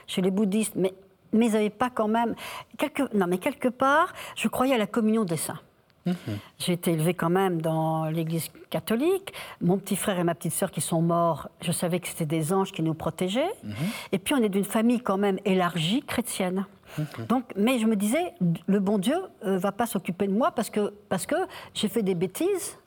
chez 0.07 0.21
les 0.21 0.31
bouddhistes, 0.31 0.75
mais, 0.75 0.93
mais 1.31 1.47
ils 1.47 1.53
n'avaient 1.53 1.69
pas 1.69 1.89
quand 1.89 2.07
même. 2.07 2.35
Quelque, 2.77 3.03
non, 3.15 3.27
mais 3.27 3.37
quelque 3.37 3.69
part, 3.69 4.13
je 4.35 4.47
croyais 4.47 4.75
à 4.75 4.77
la 4.77 4.87
communion 4.87 5.23
des 5.25 5.37
saints. 5.37 5.59
Mhm. 6.05 6.15
J'ai 6.59 6.73
été 6.73 6.91
élevée 6.91 7.13
quand 7.13 7.29
même 7.29 7.61
dans 7.61 8.05
l'église 8.05 8.49
catholique. 8.69 9.33
Mon 9.61 9.77
petit 9.77 9.95
frère 9.95 10.19
et 10.19 10.23
ma 10.23 10.35
petite 10.35 10.53
sœur 10.53 10.71
qui 10.71 10.81
sont 10.81 11.01
morts, 11.01 11.49
je 11.61 11.71
savais 11.71 11.99
que 11.99 12.07
c'était 12.07 12.25
des 12.25 12.53
anges 12.53 12.71
qui 12.71 12.81
nous 12.81 12.93
protégeaient. 12.93 13.53
Mhm. 13.63 13.73
Et 14.11 14.19
puis 14.19 14.33
on 14.33 14.43
est 14.43 14.49
d'une 14.49 14.65
famille 14.65 14.99
quand 14.99 15.17
même 15.17 15.39
élargie, 15.45 16.01
chrétienne. 16.01 16.65
Mhm. 16.97 17.25
Donc, 17.27 17.45
mais 17.55 17.79
je 17.79 17.85
me 17.85 17.95
disais, 17.95 18.33
le 18.67 18.79
bon 18.79 18.97
Dieu 18.97 19.15
ne 19.43 19.51
euh, 19.51 19.57
va 19.57 19.71
pas 19.71 19.85
s'occuper 19.85 20.27
de 20.27 20.33
moi 20.33 20.51
parce 20.51 20.69
que, 20.69 20.93
parce 21.09 21.25
que 21.25 21.35
j'ai 21.73 21.87
fait 21.87 22.03
des 22.03 22.15
bêtises. 22.15 22.77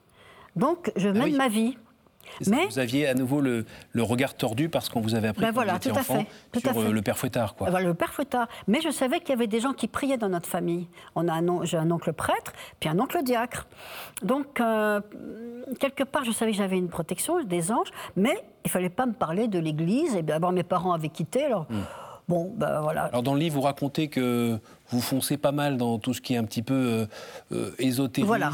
Donc 0.54 0.90
je 0.96 1.08
ah 1.08 1.12
mène 1.12 1.36
ma 1.36 1.48
vie. 1.48 1.76
Mais, 2.46 2.66
vous 2.66 2.78
aviez 2.78 3.06
à 3.06 3.14
nouveau 3.14 3.40
le, 3.40 3.64
regard 3.96 4.34
tordu 4.34 4.68
parce 4.68 4.88
qu'on 4.88 5.00
vous 5.00 5.14
avait 5.14 5.28
appris 5.28 5.42
ben 5.42 5.50
voilà, 5.52 5.78
tout 5.78 5.90
à 5.90 6.02
fait, 6.02 6.26
tout 6.52 6.60
sur 6.60 6.70
à 6.70 6.74
fait. 6.74 6.90
le 6.90 7.02
père 7.02 7.18
Fouettard. 7.18 7.54
Quoi. 7.54 7.70
Voilà, 7.70 7.86
le 7.86 7.94
père 7.94 8.12
Fouettard. 8.12 8.48
Mais 8.68 8.80
je 8.80 8.90
savais 8.90 9.20
qu'il 9.20 9.30
y 9.30 9.32
avait 9.32 9.46
des 9.46 9.60
gens 9.60 9.72
qui 9.72 9.88
priaient 9.88 10.18
dans 10.18 10.28
notre 10.28 10.48
famille. 10.48 10.86
On 11.14 11.28
a 11.28 11.34
un, 11.34 11.64
j'ai 11.64 11.76
un 11.76 11.90
oncle 11.90 12.12
prêtre, 12.12 12.52
puis 12.80 12.88
un 12.88 12.98
oncle 12.98 13.22
diacre. 13.22 13.66
Donc, 14.22 14.60
euh, 14.60 15.00
quelque 15.80 16.04
part, 16.04 16.24
je 16.24 16.32
savais 16.32 16.52
que 16.52 16.58
j'avais 16.58 16.78
une 16.78 16.88
protection, 16.88 17.42
des 17.42 17.72
anges, 17.72 17.90
mais 18.16 18.44
il 18.64 18.70
fallait 18.70 18.90
pas 18.90 19.06
me 19.06 19.12
parler 19.12 19.48
de 19.48 19.58
l'église. 19.58 20.14
Et 20.14 20.22
d'abord, 20.22 20.52
mes 20.52 20.64
parents 20.64 20.92
avaient 20.92 21.08
quitté, 21.08 21.44
alors... 21.44 21.66
Hmm. 21.70 21.82
Bon, 22.28 22.52
ben 22.56 22.80
voilà. 22.80 23.04
Alors 23.04 23.22
dans 23.22 23.34
le 23.34 23.40
livre, 23.40 23.54
vous 23.54 23.60
racontez 23.60 24.08
que 24.08 24.58
vous 24.88 25.00
foncez 25.00 25.36
pas 25.36 25.52
mal 25.52 25.76
dans 25.76 25.98
tout 25.98 26.12
ce 26.12 26.20
qui 26.20 26.34
est 26.34 26.36
un 26.36 26.44
petit 26.44 26.62
peu 26.62 26.74
euh, 26.74 27.06
euh, 27.52 27.70
ésotérisme. 27.78 28.26
Voilà. 28.26 28.50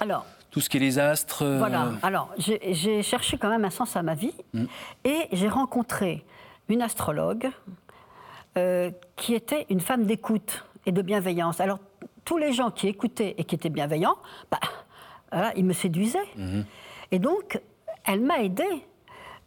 Alors, 0.00 0.26
tout 0.50 0.60
ce 0.60 0.68
qui 0.68 0.76
est 0.76 0.80
les 0.80 0.98
astres. 0.98 1.42
Euh, 1.42 1.58
voilà. 1.58 1.92
Alors, 2.02 2.30
j'ai 2.38 3.02
cherché 3.02 3.38
quand 3.38 3.48
même 3.48 3.64
un 3.64 3.70
sens 3.70 3.96
à 3.96 4.02
ma 4.02 4.14
vie 4.14 4.34
mm. 4.52 4.64
et 5.04 5.28
j'ai 5.32 5.48
rencontré 5.48 6.24
une 6.68 6.82
astrologue 6.82 7.50
euh, 8.56 8.90
qui 9.16 9.34
était 9.34 9.66
une 9.70 9.80
femme 9.80 10.04
d'écoute 10.04 10.64
et 10.86 10.92
de 10.92 11.02
bienveillance. 11.02 11.60
Alors, 11.60 11.78
tous 12.24 12.36
les 12.36 12.52
gens 12.52 12.70
qui 12.70 12.88
écoutaient 12.88 13.34
et 13.38 13.44
qui 13.44 13.54
étaient 13.54 13.70
bienveillants, 13.70 14.16
bah, 14.50 14.58
ils 15.56 15.64
me 15.64 15.72
séduisaient. 15.72 16.18
Mm-hmm. 16.36 16.64
Et 17.12 17.18
donc, 17.18 17.60
elle 18.04 18.20
m'a 18.20 18.42
aidée. 18.42 18.86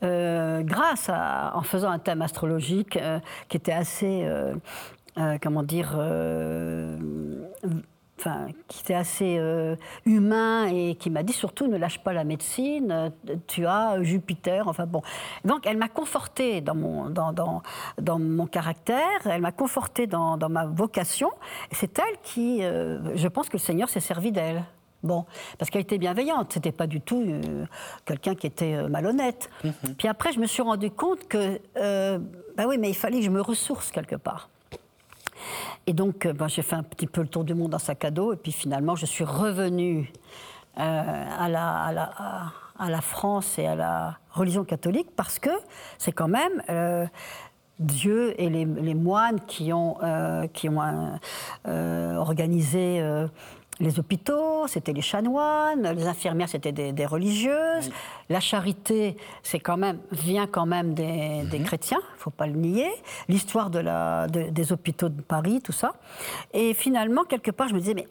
Euh, 0.03 0.63
grâce 0.63 1.07
à, 1.07 1.53
en 1.55 1.61
faisant 1.61 1.89
un 1.89 1.99
thème 1.99 2.21
astrologique 2.21 2.99
qui 3.47 3.55
était 3.55 3.71
assez, 3.71 4.27
comment 5.41 5.63
dire, 5.63 5.95
enfin, 8.25 8.47
qui 8.67 8.81
était 8.81 8.93
assez 8.93 9.37
euh, 9.37 9.75
humain 10.05 10.67
et 10.67 10.95
qui 10.95 11.09
m'a 11.09 11.23
dit 11.23 11.33
surtout 11.33 11.67
ne 11.67 11.77
lâche 11.77 11.99
pas 11.99 12.13
la 12.13 12.23
médecine, 12.23 12.91
euh, 12.91 13.09
tu 13.47 13.65
as 13.65 14.01
Jupiter, 14.01 14.67
enfin 14.67 14.85
bon. 14.85 15.01
Donc 15.43 15.65
elle 15.65 15.77
m'a 15.77 15.89
confortée 15.89 16.61
dans 16.61 16.75
mon, 16.75 17.09
dans, 17.09 17.33
dans, 17.33 17.61
dans, 18.01 18.19
mon 18.19 18.47
caractère, 18.47 19.19
elle 19.25 19.41
m'a 19.41 19.51
confortée 19.51 20.07
dans, 20.07 20.37
dans, 20.37 20.49
ma 20.49 20.65
vocation, 20.65 21.31
c'est 21.71 21.99
elle 21.99 22.17
qui, 22.23 22.63
euh, 22.63 23.15
je 23.15 23.27
pense 23.27 23.49
que 23.49 23.57
le 23.57 23.61
Seigneur 23.61 23.89
s'est 23.89 23.99
servi 23.99 24.31
d'elle. 24.31 24.63
Bon, 25.01 25.25
parce 25.59 25.69
qu'elle 25.69 25.81
était 25.81 25.97
bienveillante, 25.97 26.53
c'était 26.53 26.71
pas 26.71 26.87
du 26.87 27.01
tout 27.01 27.25
quelqu'un 28.05 28.35
qui 28.35 28.47
était 28.47 28.87
malhonnête. 28.87 29.49
Mm-hmm. 29.65 29.95
Puis 29.97 30.07
après, 30.07 30.31
je 30.31 30.39
me 30.39 30.45
suis 30.45 30.61
rendu 30.61 30.91
compte 30.91 31.27
que, 31.27 31.59
bah 32.55 32.63
oui, 32.69 32.77
mais 32.77 32.89
il 32.89 32.93
fallait 32.93 33.19
que 33.19 33.25
je 33.25 33.29
me 33.29 33.41
ressource 33.41 33.91
quelque 33.91 34.15
part. 34.15 34.47
Et 35.87 35.93
donc, 35.93 36.25
euh, 36.25 36.33
ben, 36.33 36.47
j'ai 36.47 36.61
fait 36.61 36.75
un 36.75 36.83
petit 36.83 37.07
peu 37.07 37.21
le 37.21 37.27
tour 37.27 37.43
du 37.43 37.53
monde 37.53 37.71
dans 37.71 37.79
sac 37.79 38.05
à 38.05 38.11
dos. 38.11 38.33
Et 38.33 38.37
puis 38.37 38.51
finalement, 38.51 38.95
je 38.95 39.05
suis 39.05 39.23
revenue 39.23 40.11
euh, 40.79 41.25
à, 41.39 41.49
la, 41.49 43.01
France 43.01 43.59
et 43.59 43.67
à 43.67 43.75
la 43.75 44.17
religion 44.31 44.63
catholique 44.63 45.09
parce 45.15 45.39
que 45.39 45.51
c'est 45.97 46.11
quand 46.11 46.27
même. 46.29 46.63
Euh, 46.69 47.05
Dieu 47.79 48.39
et 48.39 48.49
les, 48.49 48.93
moines 48.93 49.41
qui 49.41 49.73
ont, 49.73 49.97
qui 50.53 50.69
ont 50.69 50.79
organisé 51.65 53.03
les 53.79 53.99
hôpitaux, 53.99 54.67
c'était 54.67 54.93
les 54.93 55.01
chanoines, 55.01 55.91
les 55.93 56.07
infirmières, 56.07 56.49
c'était 56.49 56.71
des, 56.71 57.05
religieuses. 57.05 57.91
La 58.29 58.39
charité, 58.39 59.17
c'est 59.41 59.59
quand 59.59 59.77
même, 59.77 59.99
vient 60.11 60.47
quand 60.47 60.65
même 60.65 60.93
des, 60.93 61.43
mhm. 61.43 61.63
chrétiens, 61.63 61.99
il 62.01 62.17
ne 62.17 62.19
faut 62.19 62.29
pas 62.29 62.47
le 62.47 62.53
nier. 62.53 62.91
L'histoire 63.27 63.69
de 63.69 63.81
des 64.29 64.71
hôpitaux 64.71 65.09
de 65.09 65.21
Paris, 65.21 65.61
tout 65.61 65.71
ça. 65.71 65.93
Et 66.53 66.73
finalement, 66.73 67.23
quelque 67.23 67.51
part, 67.51 67.67
je 67.67 67.73
me 67.73 67.79
disais, 67.79 67.93
mais 67.93 68.07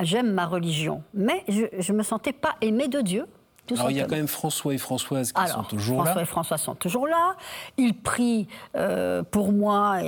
j'aime 0.00 0.32
ma 0.32 0.46
religion, 0.46 1.02
mais 1.14 1.44
je 1.48 1.92
ne 1.92 1.98
me 1.98 2.02
sentais 2.02 2.32
pas 2.32 2.56
aimée 2.60 2.88
de 2.88 3.00
Dieu. 3.00 3.26
Alors 3.74 3.90
il 3.90 3.96
y 3.96 4.00
a 4.00 4.04
quand 4.04 4.16
même 4.16 4.28
François 4.28 4.74
et 4.74 4.78
Françoise 4.78 5.32
qui 5.32 5.48
sont 5.48 5.62
toujours 5.62 5.98
là. 5.98 6.04
François 6.04 6.22
et 6.22 6.26
Françoise 6.26 6.60
sont 6.60 6.74
toujours 6.74 7.06
là. 7.06 7.36
Ils 7.76 7.94
prient 7.94 8.48
euh, 8.76 9.22
pour 9.22 9.52
moi 9.52 9.98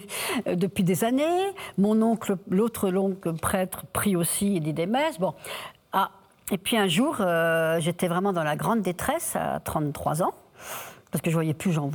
depuis 0.46 0.84
des 0.84 1.04
années. 1.04 1.52
Mon 1.78 2.00
oncle, 2.02 2.36
l'autre 2.48 2.90
oncle 2.92 3.32
prêtre, 3.34 3.84
prie 3.92 4.16
aussi 4.16 4.56
et 4.56 4.60
dit 4.60 4.72
des 4.72 4.86
messes. 4.86 5.18
Bon. 5.18 5.34
Ah. 5.92 6.10
Et 6.50 6.58
puis 6.58 6.76
un 6.76 6.88
jour, 6.88 7.16
euh, 7.20 7.80
j'étais 7.80 8.06
vraiment 8.06 8.32
dans 8.32 8.42
la 8.44 8.56
grande 8.56 8.82
détresse 8.82 9.34
à 9.34 9.60
33 9.60 10.22
ans 10.22 10.34
parce 11.10 11.22
que 11.22 11.30
je 11.30 11.36
voyais 11.36 11.54
plus 11.54 11.70
j'en, 11.70 11.88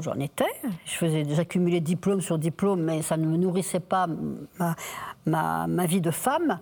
j'en 0.00 0.18
étais. 0.18 0.44
Je 0.84 0.96
faisais, 0.96 1.24
j'accumulais 1.30 1.78
diplôme 1.78 2.20
sur 2.20 2.36
diplôme, 2.36 2.82
mais 2.82 3.00
ça 3.00 3.16
ne 3.16 3.24
me 3.24 3.36
nourrissait 3.36 3.78
pas 3.78 4.08
ma, 4.58 4.74
ma, 5.24 5.68
ma 5.68 5.86
vie 5.86 6.00
de 6.00 6.10
femme 6.10 6.58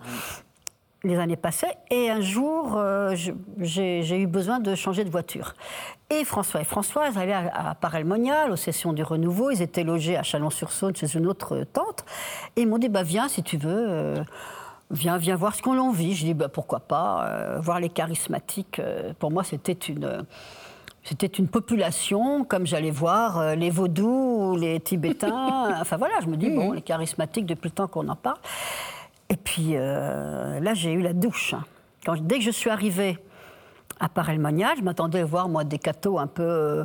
les 1.04 1.18
années 1.18 1.36
passaient, 1.36 1.76
et 1.90 2.10
un 2.10 2.20
jour, 2.20 2.76
euh, 2.76 3.14
j'ai 3.58 4.18
eu 4.18 4.26
besoin 4.26 4.58
de 4.58 4.74
changer 4.74 5.04
de 5.04 5.10
voiture. 5.10 5.54
Et 6.10 6.24
François 6.24 6.60
et 6.60 6.64
Françoise 6.64 7.18
allaient 7.18 7.32
à, 7.32 7.70
à 7.70 7.74
Parelmonial, 7.74 8.50
aux 8.50 8.56
sessions 8.56 8.92
du 8.92 9.02
Renouveau. 9.02 9.50
Ils 9.50 9.62
étaient 9.62 9.84
logés 9.84 10.16
à 10.16 10.22
Chalon-sur-Saône, 10.22 10.96
chez 10.96 11.14
une 11.14 11.26
autre 11.26 11.64
tante. 11.72 12.04
Et 12.56 12.62
ils 12.62 12.68
m'ont 12.68 12.78
dit 12.78 12.88
bah, 12.88 13.02
Viens, 13.02 13.28
si 13.28 13.42
tu 13.42 13.56
veux, 13.56 13.86
euh, 13.88 14.22
viens, 14.90 15.18
viens 15.18 15.36
voir 15.36 15.54
ce 15.54 15.62
qu'on 15.62 15.78
en 15.78 15.90
vit. 15.90 16.14
Je 16.14 16.24
dis 16.24 16.34
bah, 16.34 16.48
Pourquoi 16.48 16.80
pas 16.80 17.26
euh, 17.26 17.60
Voir 17.60 17.80
les 17.80 17.88
charismatiques. 17.88 18.80
pour 19.18 19.30
moi, 19.30 19.44
c'était 19.44 19.72
une. 19.72 20.24
C'était 21.06 21.26
une 21.26 21.48
population, 21.48 22.44
comme 22.44 22.66
j'allais 22.66 22.90
voir 22.90 23.56
les 23.56 23.68
vaudous, 23.68 24.56
les 24.56 24.80
Tibétains. 24.80 25.76
enfin 25.82 25.98
voilà, 25.98 26.14
je 26.22 26.28
me 26.28 26.36
dis, 26.38 26.48
bon, 26.48 26.72
les 26.72 26.80
charismatiques, 26.80 27.44
depuis 27.44 27.68
le 27.68 27.74
temps 27.74 27.88
qu'on 27.88 28.08
en 28.08 28.16
parle. 28.16 28.38
Et 29.34 29.36
puis 29.36 29.70
euh, 29.72 30.60
là, 30.60 30.74
j'ai 30.74 30.92
eu 30.92 31.00
la 31.00 31.12
douche. 31.12 31.56
Quand, 32.06 32.16
dès 32.22 32.38
que 32.38 32.44
je 32.44 32.52
suis 32.52 32.70
arrivée 32.70 33.18
à 33.98 34.08
Parelmonial, 34.08 34.76
je 34.78 34.82
m'attendais 34.82 35.22
à 35.22 35.24
voir, 35.24 35.48
moi, 35.48 35.64
des 35.64 35.80
cathos 35.80 36.18
un 36.20 36.28
peu. 36.28 36.44
Euh, 36.44 36.84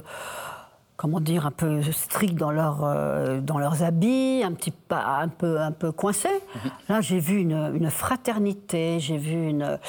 comment 0.98 1.22
dire, 1.22 1.46
un 1.46 1.52
peu 1.52 1.82
stricts 1.94 2.36
dans, 2.36 2.52
leur, 2.52 2.84
euh, 2.84 3.40
dans 3.40 3.58
leurs 3.60 3.84
habits, 3.84 4.42
un, 4.44 4.52
petit, 4.52 4.74
un, 4.90 5.30
peu, 5.30 5.62
un 5.62 5.72
peu 5.72 5.92
coincés. 5.92 6.28
Mhm. 6.56 6.72
Là, 6.90 7.02
j'ai 7.02 7.20
vu 7.20 7.40
une, 7.40 7.72
une 7.76 7.90
fraternité, 7.92 9.00
j'ai 9.00 9.18
vu 9.18 9.48
une, 9.48 9.80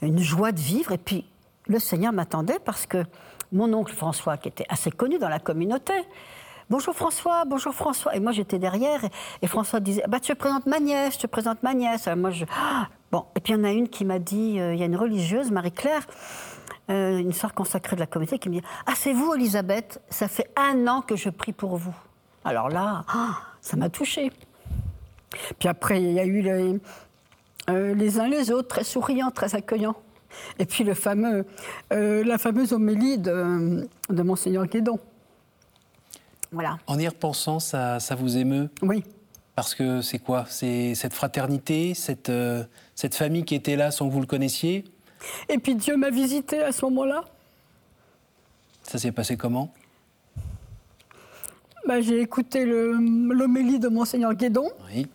une 0.00 0.18
joie 0.18 0.52
de 0.52 0.58
vivre. 0.58 0.92
Et 0.92 0.98
puis, 0.98 1.26
le 1.68 1.78
Seigneur 1.78 2.14
m'attendait 2.14 2.58
parce 2.64 2.86
que 2.86 3.04
mon 3.52 3.72
oncle 3.74 3.94
François, 3.94 4.38
qui 4.38 4.48
était 4.48 4.66
assez 4.70 4.90
connu 4.90 5.18
dans 5.18 5.28
la 5.28 5.38
communauté, 5.38 5.92
Bonjour 6.68 6.96
François, 6.96 7.44
bonjour 7.44 7.72
François. 7.72 8.16
Et 8.16 8.20
moi 8.20 8.32
j'étais 8.32 8.58
derrière 8.58 9.00
et, 9.40 9.46
François 9.46 9.78
disait 9.78 10.02
bah, 10.08 10.18
Tu 10.18 10.34
présentes 10.34 10.66
ma 10.66 10.80
nièce, 10.80 11.14
je 11.14 11.20
te 11.20 11.26
présente 11.28 11.62
ma 11.62 11.74
nièce. 11.74 12.08
moi, 12.16 12.32
je... 12.32 12.44
bon. 13.12 13.24
Et 13.36 13.40
puis 13.40 13.52
il 13.52 13.56
y 13.56 13.60
en 13.60 13.62
a 13.62 13.70
une 13.70 13.88
qui 13.88 14.04
m'a 14.04 14.18
dit 14.18 14.58
euh, 14.58 14.74
Il 14.74 14.80
y 14.80 14.82
a 14.82 14.86
une 14.86 14.96
religieuse, 14.96 15.52
Marie-Claire, 15.52 16.04
euh, 16.90 17.18
une 17.18 17.32
sœur 17.32 17.54
consacrée 17.54 17.94
de 17.94 18.00
la 18.00 18.08
communauté, 18.08 18.40
qui 18.40 18.48
me 18.48 18.54
dit 18.54 18.62
Ah, 18.84 18.94
c'est 18.96 19.12
vous, 19.12 19.32
Elisabeth 19.34 20.02
Ça 20.10 20.26
fait 20.26 20.50
un 20.56 20.88
an 20.88 21.02
que 21.02 21.14
je 21.14 21.30
prie 21.30 21.52
pour 21.52 21.76
vous. 21.76 21.94
Alors 22.44 22.68
là, 22.68 23.04
ça 23.60 23.76
m'a 23.76 23.88
touchée. 23.88 24.32
Puis 25.60 25.68
après, 25.68 26.02
il 26.02 26.10
y 26.10 26.18
a 26.18 26.24
eu 26.24 26.40
les, 26.40 26.80
euh, 27.70 27.94
les 27.94 28.18
uns 28.18 28.26
les 28.26 28.50
autres, 28.50 28.66
très 28.66 28.84
souriants, 28.84 29.30
très 29.30 29.54
accueillants. 29.54 29.96
Et 30.58 30.66
puis 30.66 30.82
le 30.82 30.94
fameux, 30.94 31.46
la 31.90 32.38
fameuse 32.38 32.72
homélie 32.72 33.18
de, 33.18 33.88
de 34.10 34.22
Monseigneur 34.22 34.66
Guédon. 34.66 34.98
En 36.86 36.98
y 36.98 37.06
repensant, 37.08 37.60
ça, 37.60 37.98
vous 38.18 38.36
émeut? 38.36 38.68
Oui. 38.82 39.04
Parce 39.54 39.74
que 39.74 40.02
c'est 40.02 40.18
quoi? 40.18 40.44
C'est 40.48 40.94
cette 40.94 41.14
fraternité, 41.14 41.94
cette, 41.94 42.28
euh, 42.28 42.64
cette 42.94 43.14
famille 43.14 43.44
qui 43.44 43.54
était 43.54 43.76
là 43.76 43.90
sans 43.90 44.06
que 44.06 44.12
vous 44.12 44.20
le 44.20 44.26
connaissiez? 44.26 44.84
Et 45.48 45.58
puis 45.58 45.74
Dieu 45.74 45.96
m'a 45.96 46.10
visité 46.10 46.62
à 46.62 46.72
ce 46.72 46.84
moment-là. 46.84 47.24
Ça 48.82 48.98
s'est 48.98 49.12
passé 49.12 49.36
comment? 49.36 49.72
Bah, 51.86 52.00
J'ai 52.00 52.20
écouté 52.20 52.64
l'homélie 52.66 53.78
de 53.78 53.88
Monseigneur 53.88 54.34
Guédon. 54.34 54.68
Oui. 54.94 55.06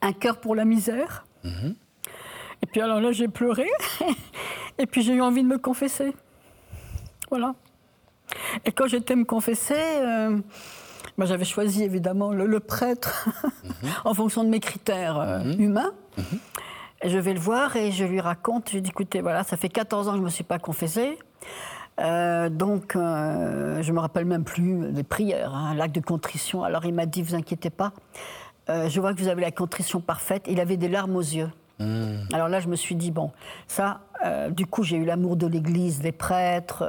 Un 0.00 0.12
cœur 0.12 0.38
pour 0.40 0.54
la 0.54 0.64
misère. 0.64 1.26
Mhm. 1.44 1.74
Et 2.62 2.66
puis 2.66 2.80
alors 2.80 3.00
là, 3.00 3.12
j'ai 3.12 3.28
pleuré. 3.28 3.66
Et 4.78 4.86
puis 4.86 5.02
j'ai 5.02 5.14
eu 5.14 5.22
envie 5.22 5.42
de 5.42 5.48
me 5.48 5.58
confesser. 5.58 6.14
Voilà. 7.30 7.54
Et 8.64 8.72
quand 8.72 8.86
j'étais 8.86 9.16
me 9.16 9.24
confesser, 9.24 9.74
euh, 9.76 10.38
bah, 11.18 11.26
j'avais 11.26 11.44
choisi 11.44 11.82
évidemment 11.82 12.32
le, 12.32 12.60
prêtre 12.60 13.28
mhm. 13.64 13.90
en 14.04 14.14
fonction 14.14 14.44
de 14.44 14.48
mes 14.48 14.60
critères 14.60 15.18
euh, 15.18 15.38
mhm. 15.40 15.60
humains. 15.60 15.92
Mhm. 16.18 16.38
Et 17.02 17.08
je 17.08 17.18
vais 17.18 17.32
le 17.32 17.40
voir 17.40 17.76
et 17.76 17.92
je 17.92 18.04
lui 18.04 18.20
raconte, 18.20 18.68
je 18.68 18.74
lui 18.74 18.82
dis 18.82 18.90
écoutez, 18.90 19.22
voilà, 19.22 19.42
ça 19.42 19.56
fait 19.56 19.70
14 19.70 20.08
ans 20.08 20.10
que 20.12 20.16
je 20.16 20.20
ne 20.20 20.26
me 20.26 20.30
suis 20.30 20.44
pas 20.44 20.58
confessée. 20.58 21.18
Euh, 21.98 22.50
donc, 22.50 22.92
je 22.94 22.98
ne 22.98 23.92
me 23.92 24.00
rappelle 24.00 24.26
même 24.26 24.44
plus 24.44 24.92
des 24.92 25.02
prières, 25.02 25.54
hein, 25.54 25.74
l'acte 25.74 25.94
de 25.94 26.00
contrition. 26.00 26.62
Alors 26.62 26.84
il 26.84 26.92
m'a 26.92 27.06
dit, 27.06 27.22
vous 27.22 27.34
inquiétez 27.34 27.70
pas, 27.70 27.92
je 28.68 29.00
vois 29.00 29.14
que 29.14 29.18
vous 29.18 29.28
avez 29.28 29.40
la 29.40 29.50
contrition 29.50 30.00
parfaite. 30.00 30.44
Il 30.46 30.60
avait 30.60 30.76
des 30.76 30.88
larmes 30.88 31.16
aux 31.16 31.20
yeux. 31.20 31.50
Alors 32.34 32.48
là, 32.48 32.60
je 32.60 32.68
me 32.68 32.76
suis 32.76 32.94
dit, 32.94 33.10
bon, 33.10 33.32
ça, 33.66 34.02
du 34.50 34.66
coup, 34.66 34.82
j'ai 34.82 34.98
eu 34.98 35.06
l'amour 35.06 35.36
de 35.36 35.46
l'Église, 35.46 36.00
des 36.00 36.12
prêtres. 36.12 36.84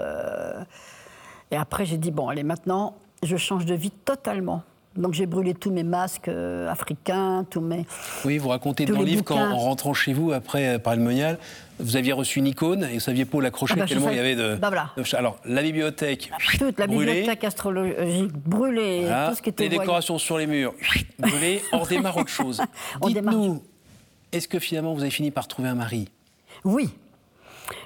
Et 1.51 1.57
après, 1.57 1.85
j'ai 1.85 1.97
dit, 1.97 2.11
bon, 2.11 2.29
allez, 2.29 2.43
maintenant, 2.43 2.95
je 3.23 3.37
change 3.37 3.65
de 3.65 3.75
vie 3.75 3.91
totalement. 3.91 4.63
Donc 4.95 5.13
j'ai 5.13 5.25
brûlé 5.25 5.53
tous 5.53 5.71
mes 5.71 5.83
masques 5.83 6.27
euh, 6.27 6.69
africains, 6.69 7.45
tous 7.49 7.61
mes. 7.61 7.85
Oui, 8.25 8.37
vous 8.37 8.49
racontez 8.49 8.85
dans 8.85 8.99
le 8.99 9.05
livre 9.05 9.23
qu'en 9.23 9.55
rentrant 9.55 9.93
chez 9.93 10.11
vous 10.11 10.33
après 10.33 10.79
par 10.79 10.97
le 10.97 11.01
monial, 11.01 11.39
vous 11.79 11.95
aviez 11.95 12.11
reçu 12.11 12.39
une 12.39 12.47
icône 12.47 12.83
et 12.83 12.95
vous 12.95 12.99
saviez 12.99 13.23
pas 13.23 13.37
où 13.37 13.41
l'accrocher 13.41 13.75
ah 13.77 13.81
bah, 13.81 13.85
tellement 13.87 14.09
il 14.09 14.17
y 14.17 14.19
avait 14.19 14.35
de. 14.35 14.55
Bah 14.55 14.67
voilà. 14.67 14.91
Alors 15.17 15.39
la 15.45 15.61
bibliothèque. 15.61 16.29
Toute 16.59 16.77
la 16.77 16.87
bibliothèque 16.87 17.43
astrologique 17.45 18.33
brûlée, 18.33 19.07
tout 19.29 19.35
ce 19.35 19.41
qui 19.41 19.49
était. 19.49 19.63
Les 19.63 19.77
décorations 19.77 20.17
sur 20.17 20.37
les 20.37 20.45
murs 20.45 20.73
brûlées. 21.17 21.61
On 21.71 21.85
démarre 21.85 22.17
autre 22.17 22.27
chose. 22.27 22.61
Dites-nous, 23.01 23.63
est-ce 24.33 24.49
que 24.49 24.59
finalement 24.59 24.93
vous 24.93 25.01
avez 25.01 25.09
fini 25.09 25.31
par 25.31 25.47
trouver 25.47 25.69
un 25.69 25.75
mari? 25.75 26.09
Oui, 26.65 26.89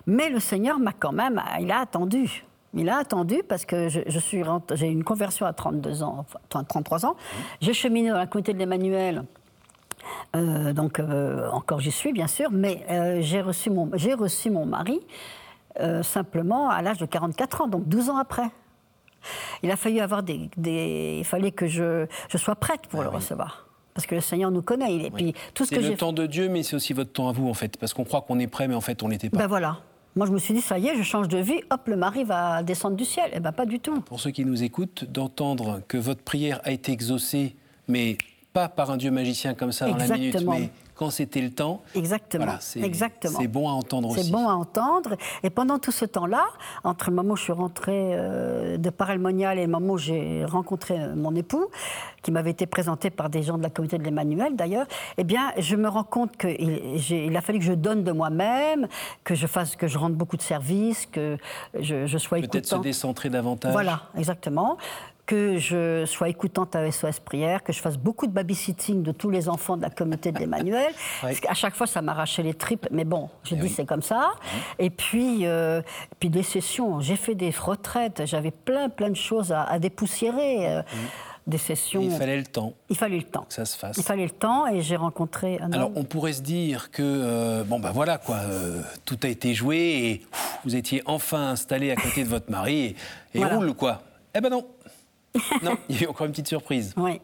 mais 0.08 0.30
le 0.30 0.40
Seigneur 0.40 0.80
m'a 0.80 0.94
quand 0.94 1.12
même, 1.12 1.40
il 1.62 1.70
a 1.72 1.82
attendu. 1.82 2.44
Il 2.76 2.90
a 2.90 2.98
attendu 2.98 3.42
parce 3.48 3.66
que 3.66 3.90
je, 3.90 4.20
suis 4.20 4.44
j'ai 4.74 4.88
une 4.88 5.04
conversion 5.04 5.46
à 5.46 5.54
32 5.54 6.04
ans, 6.04 6.26
enfin 6.50 6.64
33 6.64 7.06
ans. 7.06 7.16
J'ai 7.62 7.74
cheminé 7.74 8.10
dans 8.10 8.18
la 8.18 8.28
communauté 8.28 8.54
de 8.54 8.60
l'Emmanuel. 8.60 9.24
Euh, 10.36 10.74
donc 10.74 11.00
euh, 11.00 11.50
encore 11.52 11.80
j'y 11.80 11.92
suis 11.92 12.14
bien 12.14 12.28
sûr, 12.28 12.52
mais 12.52 12.86
euh, 12.92 13.22
j'ai 13.22 13.42
reçu 13.42 13.70
mon 13.72 13.90
j'ai 13.96 14.14
reçu 14.14 14.52
mon 14.52 14.66
mari 14.66 15.00
simplement 16.04 16.70
à 16.70 16.82
l'âge 16.82 17.00
de 17.00 17.06
44 17.06 17.62
ans, 17.62 17.68
donc 17.68 17.90
12 17.90 18.10
ans 18.10 18.18
après. 18.18 18.50
Il 19.62 19.72
a 19.72 19.76
fallu 19.76 20.00
avoir 20.00 20.24
des, 20.24 20.50
il 21.20 21.26
fallait 21.26 21.52
que 21.52 21.68
je, 21.68 22.06
je 22.30 22.38
sois 22.38 22.56
prête 22.56 22.88
pour 22.88 23.02
ah 23.02 23.04
le 23.04 23.10
recevoir 23.10 23.66
parce 23.94 24.06
que 24.08 24.16
le 24.16 24.22
Seigneur 24.22 24.52
nous 24.52 24.62
connaît. 24.62 24.94
Et 24.94 25.10
puis 25.10 25.34
tout 25.54 25.66
ce 25.66 25.74
que 25.74 25.80
le 25.80 25.96
temps 25.96 26.14
de 26.14 26.28
Dieu, 26.28 26.48
mais 26.50 26.64
c'est 26.64 26.76
aussi 26.76 26.94
votre 26.94 27.12
temps 27.12 27.28
à 27.28 27.32
vous 27.32 27.50
en 27.50 27.54
fait, 27.54 27.78
parce 27.78 27.94
qu'on 27.94 28.04
croit 28.04 28.22
qu'on 28.22 28.40
est 28.40 28.48
prêt, 28.48 28.68
mais 28.68 28.76
en 28.76 28.82
fait 28.82 29.02
on 29.04 29.10
n'était 29.10 29.30
pas. 29.30 29.40
Ben 29.40 29.48
voilà. 29.48 29.80
Moi, 30.16 30.26
je 30.28 30.32
me 30.32 30.40
suis 30.40 30.54
dit, 30.54 30.62
ça 30.62 30.80
y 30.80 30.88
est, 30.88 30.96
je 30.96 31.04
change 31.04 31.28
de 31.28 31.38
vie, 31.38 31.60
hop, 31.70 31.82
le 31.88 31.98
mari 31.98 32.24
va 32.24 32.64
descendre 32.64 32.96
du 32.96 33.04
ciel. 33.04 33.30
Eh 33.34 33.42
bien, 33.42 33.52
pas 33.52 33.66
du 33.66 33.80
tout. 33.80 34.00
Pour 34.02 34.22
ceux 34.22 34.32
qui 34.32 34.46
nous 34.46 34.64
écoutent, 34.64 35.04
d'entendre 35.04 35.82
que 35.90 35.98
votre 35.98 36.22
prière 36.22 36.62
a 36.64 36.72
été 36.72 36.94
exaucée, 36.94 37.54
mais 37.90 38.18
pas 38.54 38.70
par 38.70 38.92
un 38.92 38.98
Dieu 38.98 39.12
magicien 39.12 39.54
comme 39.54 39.74
ça 39.74 39.90
dans 39.90 39.98
la 39.98 40.08
minute, 40.08 40.42
mais 40.48 40.70
quand 40.96 41.10
c'était 41.10 41.42
le 41.42 41.52
temps. 41.52 41.82
Exactement. 41.94 42.58
c'est 42.60 43.48
bon 43.48 43.70
à 43.70 43.74
entendre 43.74 44.10
aussi. 44.10 44.24
C'est 44.24 44.32
bon 44.32 44.48
à 44.48 44.54
entendre. 44.54 45.16
Et 45.44 45.50
pendant 45.50 45.78
tout 45.78 45.92
ce 45.92 46.06
temps-là, 46.06 46.46
entre 46.84 47.10
le 47.10 47.16
moment 47.16 47.34
où 47.34 47.36
je 47.36 47.44
suis 47.44 47.54
rentrée 47.54 48.12
euh, 48.14 48.78
de 48.78 48.90
Parelmonial 48.90 49.60
et 49.60 49.66
le 49.66 49.72
moment 49.72 49.94
où 49.94 49.98
j'ai 49.98 50.46
rencontré 50.46 51.00
euh, 51.00 51.16
mon 51.16 51.36
époux, 51.36 51.68
qui 52.22 52.32
m'avait 52.32 52.52
été 52.52 52.66
présenté 52.66 53.10
par 53.10 53.30
des 53.30 53.44
gens 53.44 53.58
de 53.58 53.64
la 53.64 53.70
communauté 53.70 53.98
de 53.98 54.04
l'Emmanuel 54.04 54.56
d'ailleurs, 54.56 54.88
eh 55.18 55.24
bien, 55.24 55.52
je 55.58 55.76
me 55.76 55.88
rends 55.88 56.04
compte 56.04 56.38
qu'il 56.38 56.56
il 57.10 57.38
a 57.38 57.42
fallu 57.42 57.60
que 57.60 57.66
je 57.66 57.74
donne 57.74 58.04
de 58.04 58.12
moi-même, 58.12 58.88
que 59.24 59.36
je 59.36 59.48
fasse, 59.48 59.76
que 59.76 59.88
je 59.88 59.98
rende 59.98 60.16
beaucoup 60.16 60.38
de 60.38 60.42
services, 60.42 61.06
que 61.06 61.38
je, 61.78 62.06
je 62.08 62.18
sois 62.18 62.40
Peut-être 62.40 62.66
se 62.66 62.76
décentrer 62.76 63.30
davantage. 63.30 63.72
Voilà, 63.72 64.04
exactement 64.18 64.78
que 65.26 65.58
je 65.58 66.06
sois 66.06 66.30
écoutante 66.30 66.76
à 66.76 66.92
SOS 66.92 67.20
Prière, 67.20 67.64
que 67.64 67.74
je 67.74 67.80
fasse 67.80 67.98
beaucoup 67.98 68.28
de 68.28 68.32
babysitting 68.32 69.02
de 69.02 69.12
tous 69.12 69.30
les 69.30 69.50
enfants 69.50 69.76
de 69.76 69.82
la 69.82 69.90
communauté 69.90 70.32
d'Emmanuel. 70.32 70.94
Parce 71.22 71.40
qu'à 71.40 71.54
chaque 71.54 71.76
fois, 71.76 71.88
ça 71.88 72.02
m'arrachait 72.02 72.44
les 72.44 72.54
tripes, 72.54 72.88
mais 72.92 73.06
bon, 73.06 73.30
j'ai 73.44 73.56
eh 73.56 73.60
dit 73.60 73.70
c'est 73.70 73.86
comme 73.86 74.04
ça. 74.04 74.34
Et 74.78 74.90
puis, 74.90 75.46
euh, 75.46 75.82
puis 76.20 76.30
des 76.30 76.44
sessions, 76.44 77.00
j'ai 77.00 77.16
fait 77.16 77.36
des 77.36 77.50
retraites, 77.50 78.24
j'avais 78.26 78.52
plein, 78.52 78.90
plein 78.90 79.10
de 79.10 79.16
choses 79.16 79.52
à, 79.52 79.80
dépoussiérer. 79.80 80.76
Euh, 80.76 80.82
des 81.48 81.60
sessions. 81.60 82.02
il 82.02 82.10
fallait 82.10 82.38
le 82.38 82.46
temps. 82.46 82.74
Il 82.90 82.98
fallait 82.98 83.18
le 83.18 83.24
temps. 83.24 83.46
Que 83.48 83.54
ça 83.54 83.66
se 83.66 83.78
fasse. 83.78 83.98
Il 83.98 84.04
fallait 84.04 84.24
le 84.24 84.32
temps 84.32 84.66
et 84.66 84.82
j'ai 84.82 84.96
rencontré 84.96 85.60
un 85.62 85.72
Alors 85.74 85.92
on 85.94 86.04
pourrait 86.04 86.34
se 86.34 86.42
dire 86.42 86.90
que 86.90 87.04
euh, 87.04 87.64
bon 87.64 87.80
ben 87.80 87.92
voilà 87.92 88.18
quoi, 88.18 88.40
tout 89.06 89.20
a 89.22 89.28
été 89.28 89.54
joué 89.54 89.78
et 89.78 90.26
vous 90.64 90.76
étiez 90.76 91.04
enfin 91.06 91.50
installé 91.50 91.92
à 91.92 91.96
côté 91.96 92.24
de 92.24 92.30
votre 92.30 92.50
mari 92.50 92.96
et, 93.36 93.40
et 93.40 93.46
roule 93.46 93.76
quoi. 93.76 94.02
Eh 94.34 94.42
ben 94.42 94.50
non 94.50 94.66
non, 95.64 95.78
il 95.90 95.96
y 95.96 96.00
a 96.00 96.08
eu 96.08 96.10
encore 96.10 96.26
une 96.26 96.32
petite 96.32 96.48
surprise. 96.48 96.94
Oui. 96.98 97.22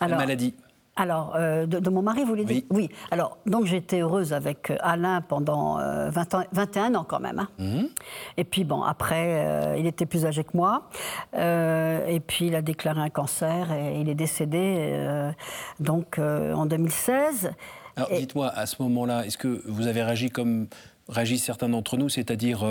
Alors, 0.00 0.18
la 0.18 0.24
maladie. 0.24 0.54
Alors, 0.94 1.32
euh, 1.36 1.64
de, 1.64 1.88
mon 1.88 2.02
mari, 2.02 2.20
vous 2.20 2.26
voulez 2.26 2.44
dire? 2.44 2.62
Oui. 2.68 2.90
Alors, 3.10 3.38
donc 3.46 3.64
j'étais 3.64 4.00
heureuse 4.00 4.34
avec 4.34 4.70
euh, 4.70 4.76
Alain 4.80 5.22
pendant 5.22 5.76
20 5.76 6.34
euh, 6.34 6.38
ans, 6.38 6.44
21 6.52 6.94
ans 6.96 7.04
quand 7.04 7.20
même. 7.20 7.38
Hein. 7.38 7.48
Mhm. 7.58 7.88
Et 8.36 8.44
puis, 8.44 8.64
bon, 8.64 8.82
après, 8.82 9.76
il 9.78 9.86
était 9.86 10.04
plus 10.04 10.26
âgé 10.26 10.44
que 10.44 10.54
moi. 10.54 10.90
et 11.34 12.20
puis, 12.26 12.48
il 12.48 12.54
a 12.54 12.62
déclaré 12.62 13.00
un 13.00 13.08
cancer 13.08 13.72
et 13.72 14.00
il 14.00 14.08
est 14.10 14.14
décédé 14.14 15.32
donc 15.80 16.18
en 16.18 16.66
2016. 16.66 17.52
Alors, 17.96 18.10
dites-moi, 18.10 18.48
à 18.48 18.66
ce 18.66 18.82
moment-là, 18.82 19.24
est-ce 19.24 19.38
que 19.38 19.62
vous 19.66 19.86
avez 19.86 20.02
réagi 20.02 20.30
comme 20.30 20.66
réagissent 21.08 21.44
certains 21.44 21.68
d'entre 21.68 21.96
nous, 21.96 22.08
c'est-à-dire 22.10 22.64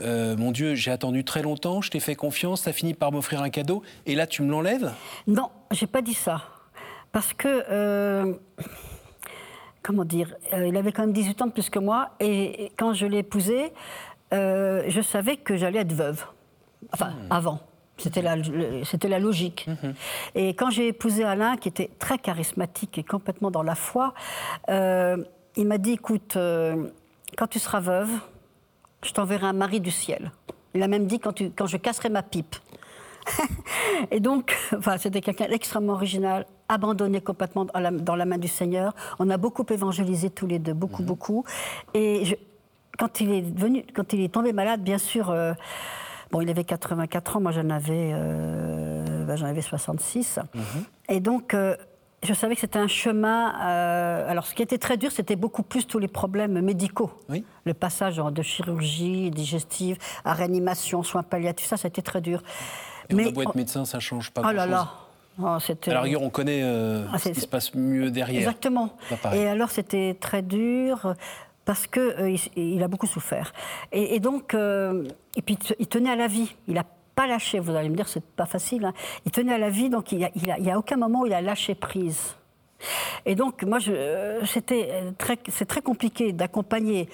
euh, 0.00 0.36
mon 0.36 0.52
Dieu, 0.52 0.74
j'ai 0.74 0.90
attendu 0.90 1.24
très 1.24 1.42
longtemps, 1.42 1.80
je 1.80 1.90
t'ai 1.90 2.00
fait 2.00 2.14
confiance, 2.14 2.62
ça 2.62 2.72
finit 2.72 2.94
par 2.94 3.12
m'offrir 3.12 3.42
un 3.42 3.50
cadeau, 3.50 3.82
et 4.06 4.14
là 4.14 4.26
tu 4.26 4.42
me 4.42 4.50
l'enlèves? 4.50 4.92
Non, 5.26 5.50
j'ai 5.70 5.86
pas 5.86 6.02
dit 6.02 6.14
ça. 6.14 6.42
Parce 7.12 7.32
que, 7.32 7.64
euh, 7.70 8.34
comment 9.82 10.04
dire, 10.04 10.34
euh, 10.52 10.68
il 10.68 10.76
avait 10.76 10.92
quand 10.92 11.02
même 11.02 11.12
18 11.12 11.42
ans 11.42 11.46
de 11.46 11.52
plus 11.52 11.70
que 11.70 11.78
moi, 11.78 12.10
et, 12.20 12.72
quand 12.76 12.92
je 12.92 13.06
l'ai 13.06 13.18
épousé, 13.18 13.72
je 14.30 15.00
savais 15.02 15.36
que 15.36 15.56
j'allais 15.56 15.80
être 15.80 15.92
veuve. 15.92 16.24
Enfin, 16.92 17.10
hmm. 17.10 17.32
avant. 17.32 17.60
C'était 17.96 18.22
la, 18.22 18.36
c'était 18.84 19.08
la 19.08 19.18
logique. 19.18 19.66
Mhm. 19.66 19.94
Et 20.36 20.48
quand 20.50 20.70
j'ai 20.70 20.86
épousé 20.86 21.24
Alain, 21.24 21.56
qui 21.56 21.68
était 21.68 21.90
très 21.98 22.16
charismatique 22.16 22.96
et 22.96 23.02
complètement 23.02 23.50
dans 23.50 23.64
la 23.64 23.74
foi, 23.74 24.14
il 24.68 25.66
m'a 25.66 25.78
dit, 25.78 25.92
écoute, 25.92 26.38
quand 27.36 27.46
tu 27.48 27.58
seras 27.58 27.80
veuve, 27.80 28.10
je 29.02 29.12
t'enverrai 29.12 29.46
un 29.46 29.52
mari 29.52 29.80
du 29.80 29.90
ciel. 29.90 30.32
Il 30.74 30.82
a 30.82 30.88
même 30.88 31.06
dit 31.06 31.18
quand, 31.18 31.32
tu, 31.32 31.50
quand 31.50 31.66
je 31.66 31.76
casserai 31.76 32.08
ma 32.08 32.22
pipe. 32.22 32.56
et 34.10 34.20
donc, 34.20 34.56
enfin, 34.76 34.96
c'était 34.98 35.20
quelqu'un 35.20 35.48
d'extrêmement 35.48 35.94
original, 35.94 36.46
abandonné 36.68 37.20
complètement 37.20 37.66
dans 37.66 38.16
la, 38.16 38.24
main 38.24 38.38
du 38.38 38.48
Seigneur. 38.48 38.94
On 39.18 39.30
a 39.30 39.36
beaucoup 39.36 39.64
évangélisé 39.70 40.30
tous 40.30 40.46
les 40.46 40.58
deux, 40.58 40.74
beaucoup, 40.74 41.02
mhm. 41.02 41.08
beaucoup. 41.08 41.44
Et 41.94 42.38
quand 42.98 43.20
il 43.20 43.32
est 43.32 43.58
venu, 43.58 43.84
quand 43.94 44.12
il 44.12 44.20
est 44.20 44.32
tombé 44.32 44.52
malade, 44.52 44.82
bien 44.82 44.98
sûr, 44.98 45.30
euh, 45.30 45.52
bon, 46.30 46.40
il 46.40 46.50
avait 46.50 46.64
84 46.64 47.36
ans, 47.36 47.40
moi 47.40 47.52
j'en 47.52 47.70
avais, 47.70 48.10
euh, 48.12 49.24
ben, 49.24 49.36
j'en 49.36 49.46
avais 49.46 49.62
66. 49.62 50.40
Mhm. 50.54 50.62
Et 51.08 51.20
donc, 51.20 51.54
euh, 51.54 51.76
je 52.22 52.34
savais 52.34 52.54
que 52.54 52.60
c'était 52.60 52.78
un 52.78 52.88
chemin. 52.88 53.54
Euh, 53.60 54.30
alors, 54.30 54.46
ce 54.46 54.54
qui 54.54 54.62
était 54.62 54.78
très 54.78 54.96
dur, 54.96 55.12
c'était 55.12 55.36
beaucoup 55.36 55.62
plus 55.62 55.86
tous 55.86 55.98
les 55.98 56.08
problèmes 56.08 56.60
médicaux. 56.60 57.10
Le 57.64 57.74
passage 57.74 58.16
de 58.16 58.42
chirurgie 58.42 59.30
digestive 59.30 59.98
à 60.24 60.32
réanimation, 60.32 61.02
soins 61.02 61.22
palliatifs, 61.22 61.68
ça, 61.68 61.76
c'était 61.76 62.02
très 62.02 62.20
dur. 62.20 62.42
Et 63.08 63.14
Mais 63.14 63.26
on 63.26 63.28
a 63.28 63.32
beau 63.32 63.42
être 63.42 63.56
médecin, 63.56 63.84
ça 63.84 64.00
change 64.00 64.30
pas. 64.30 64.42
Oh 64.44 64.52
là 64.52 64.66
là. 64.66 64.88
Oh, 65.40 65.46
à 65.46 65.60
la 65.86 66.00
rigueur, 66.00 66.22
on 66.22 66.30
connaît 66.30 66.62
euh, 66.64 67.04
ah, 67.12 67.18
ce 67.18 67.28
qui 67.28 67.40
se 67.40 67.46
passe 67.46 67.72
mieux 67.72 68.10
derrière. 68.10 68.40
Exactement. 68.40 68.96
Et 69.32 69.46
alors, 69.46 69.70
c'était 69.70 70.16
très 70.18 70.42
dur 70.42 71.14
parce 71.64 71.86
qu'il 71.86 72.02
euh, 72.02 72.36
il 72.56 72.82
a 72.82 72.88
beaucoup 72.88 73.06
souffert. 73.06 73.52
Et, 73.92 74.18
donc, 74.18 74.54
et 74.54 75.42
puis, 75.42 75.56
il 75.78 75.86
tenait 75.86 76.10
à 76.10 76.16
la 76.16 76.26
vie. 76.26 76.56
Il 76.66 76.76
a 76.76 76.84
pas 77.18 77.26
lâché. 77.26 77.58
Vous 77.58 77.74
allez 77.74 77.88
me 77.88 77.96
dire, 77.96 78.06
c'est 78.06 78.24
pas 78.24 78.46
facile. 78.46 78.84
Hein. 78.84 78.92
Il 79.26 79.32
tenait 79.32 79.52
à 79.52 79.58
la 79.58 79.70
vie, 79.70 79.90
donc 79.90 80.12
il 80.12 80.18
n'y 80.18 80.70
a, 80.70 80.74
a, 80.74 80.78
aucun 80.78 80.96
moment 80.96 81.22
où 81.22 81.26
il 81.26 81.34
a 81.34 81.40
lâché 81.40 81.74
prise. 81.74 82.36
Et 83.26 83.34
donc, 83.34 83.64
moi, 83.64 83.78
c'était 84.46 85.12
très, 85.18 85.36
c'est 85.48 85.64
très 85.64 85.82
compliqué 85.82 86.32
d'accompagner 86.32 87.08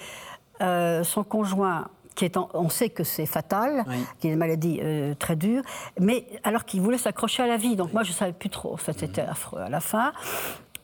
euh, 0.61 1.03
son 1.03 1.23
conjoint 1.23 1.87
qui 2.13 2.23
est 2.23 2.37
on 2.37 2.69
sait 2.69 2.89
que 2.89 3.03
c'est 3.03 3.25
fatal, 3.25 3.83
qui 4.19 4.27
est 4.27 4.31
une 4.31 4.37
maladie 4.37 4.79
euh, 4.81 5.15
très 5.15 5.35
dure, 5.35 5.63
mais 5.99 6.27
alors 6.43 6.63
qu'il 6.63 6.81
voulait 6.81 6.99
s'accrocher 6.99 7.41
à 7.41 7.47
la 7.47 7.57
vie. 7.57 7.75
Donc 7.75 7.91
moi, 7.91 8.03
je 8.03 8.11
ne 8.11 8.15
savais 8.15 8.31
plus 8.31 8.51
trop. 8.51 8.73
En 8.73 8.77
fait, 8.77 8.97
c'était 8.97 9.25
mm. 9.25 9.29
affreux 9.29 9.59
à 9.59 9.69
la 9.69 9.79
fin. 9.79 10.13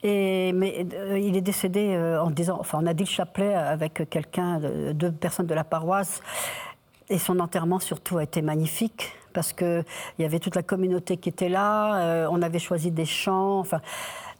Et, 0.02 0.52
mais 0.52 0.84
euh, 0.94 1.16
il 1.16 1.36
est 1.36 1.42
décédé 1.42 1.96
en 2.20 2.30
disant, 2.30 2.56
enfin, 2.58 2.80
on 2.82 2.86
a 2.86 2.92
dit 2.92 3.04
le 3.04 3.08
chapelet 3.08 3.54
avec 3.54 4.10
quelqu'un, 4.10 4.60
deux 4.92 5.12
personnes 5.12 5.46
de 5.46 5.54
la 5.54 5.64
paroisse. 5.64 6.20
Et 7.12 7.18
son 7.18 7.40
enterrement 7.40 7.78
surtout 7.78 8.16
a 8.16 8.22
été 8.22 8.40
magnifique 8.40 9.12
parce 9.34 9.52
qu'il 9.52 9.84
y 10.18 10.24
avait 10.24 10.38
toute 10.38 10.56
la 10.56 10.62
communauté 10.62 11.18
qui 11.18 11.28
était 11.28 11.50
là, 11.50 11.96
euh, 11.96 12.26
on 12.30 12.40
avait 12.40 12.58
choisi 12.58 12.90
des 12.90 13.04
chants, 13.04 13.58
enfin, 13.58 13.82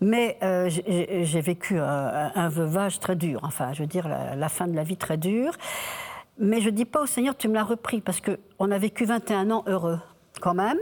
mais 0.00 0.38
euh, 0.42 0.70
j'ai 0.70 1.40
vécu 1.42 1.78
un, 1.78 2.48
veuvage 2.48 2.98
très 2.98 3.14
dur, 3.14 3.40
enfin 3.42 3.74
je 3.74 3.82
veux 3.82 3.86
dire 3.86 4.08
la, 4.08 4.48
fin 4.48 4.66
de 4.66 4.74
la 4.74 4.84
vie 4.84 4.96
très 4.96 5.18
dure. 5.18 5.52
Mais 6.38 6.62
je 6.62 6.70
ne 6.70 6.74
dis 6.74 6.86
pas 6.86 7.02
au 7.02 7.06
Seigneur, 7.06 7.36
tu 7.36 7.46
me 7.46 7.54
l'as 7.54 7.62
repris, 7.62 8.00
parce 8.00 8.22
qu'on 8.22 8.70
a 8.70 8.78
vécu 8.78 9.04
21 9.04 9.50
ans 9.50 9.64
heureux 9.66 10.00
quand 10.40 10.54
même. 10.54 10.78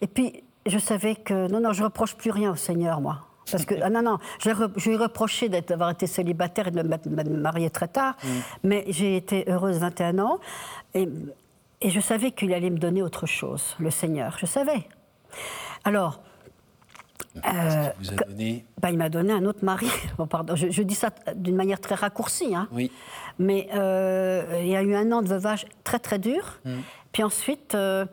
Et 0.00 0.06
puis 0.06 0.44
je 0.66 0.78
savais 0.78 1.16
que 1.16 1.48
non, 1.48 1.58
non, 1.58 1.72
je 1.72 1.82
reproche 1.82 2.14
plus 2.14 2.30
rien 2.30 2.52
au 2.52 2.56
Seigneur, 2.56 3.00
moi. 3.00 3.27
Parce 3.50 3.64
que, 3.64 3.74
ah 3.82 3.90
non, 3.90 4.02
non, 4.02 4.18
je, 4.40 4.50
lui 4.88 4.94
ai 4.94 4.98
reproché 4.98 5.48
d'avoir 5.48 5.90
été 5.90 6.06
célibataire 6.06 6.68
et 6.68 6.70
de 6.70 6.82
me 6.82 7.36
marier 7.36 7.70
très 7.70 7.88
tard, 7.88 8.16
mm. 8.22 8.28
mais 8.64 8.84
j'ai 8.88 9.16
été 9.16 9.44
heureuse 9.48 9.78
21 9.78 10.18
ans. 10.18 10.38
Et, 10.94 11.08
je 11.84 12.00
savais 12.00 12.32
qu'il 12.32 12.52
allait 12.52 12.70
me 12.70 12.78
donner 12.78 13.02
autre 13.02 13.26
chose, 13.26 13.76
le 13.78 13.90
Seigneur. 13.90 14.36
Je 14.38 14.46
savais. 14.46 14.88
Alors. 15.84 16.20
Euh, 17.46 17.90
donné... 18.26 18.64
bah, 18.82 18.90
il 18.90 18.98
m'a 18.98 19.08
donné 19.08 19.32
un 19.32 19.44
autre 19.44 19.64
mari. 19.64 19.86
Bon, 20.18 20.26
pardon, 20.26 20.56
je, 20.56 20.82
dis 20.82 20.96
ça 20.96 21.10
d'une 21.36 21.54
manière 21.54 21.80
très 21.80 21.94
raccourcie. 21.94 22.52
Hein. 22.52 22.66
Oui. 22.72 22.90
Mais 23.38 23.68
euh, 23.74 24.58
il 24.60 24.68
y 24.68 24.74
a 24.74 24.82
eu 24.82 24.94
un 24.96 25.12
an 25.12 25.22
de 25.22 25.28
veuvage 25.28 25.66
très 25.84 26.00
très 26.00 26.18
dur. 26.18 26.58
Mm. 26.64 26.78
Puis 27.12 27.22
ensuite, 27.22 27.74
euh, 27.74 28.06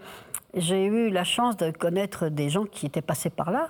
j'ai 0.55 0.85
eu 0.85 1.09
la 1.09 1.23
chance 1.23 1.57
de 1.57 1.71
connaître 1.71 2.29
des 2.29 2.49
gens 2.49 2.65
qui 2.65 2.85
étaient 2.85 3.01
passés 3.01 3.29
par 3.29 3.51
là. 3.51 3.67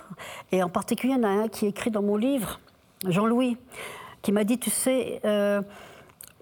Et 0.51 0.61
en 0.61 0.69
particulier, 0.69 1.13
il 1.13 1.17
y 1.17 1.19
en 1.19 1.27
a 1.27 1.31
un 1.31 1.47
qui 1.47 1.65
écrit 1.65 1.91
dans 1.91 2.01
mon 2.01 2.15
livre, 2.15 2.59
Jean-Louis, 3.07 3.57
qui 4.21 4.31
m'a 4.31 4.43
dit, 4.43 4.57
tu 4.57 4.69
sais, 4.69 5.19
euh, 5.25 5.61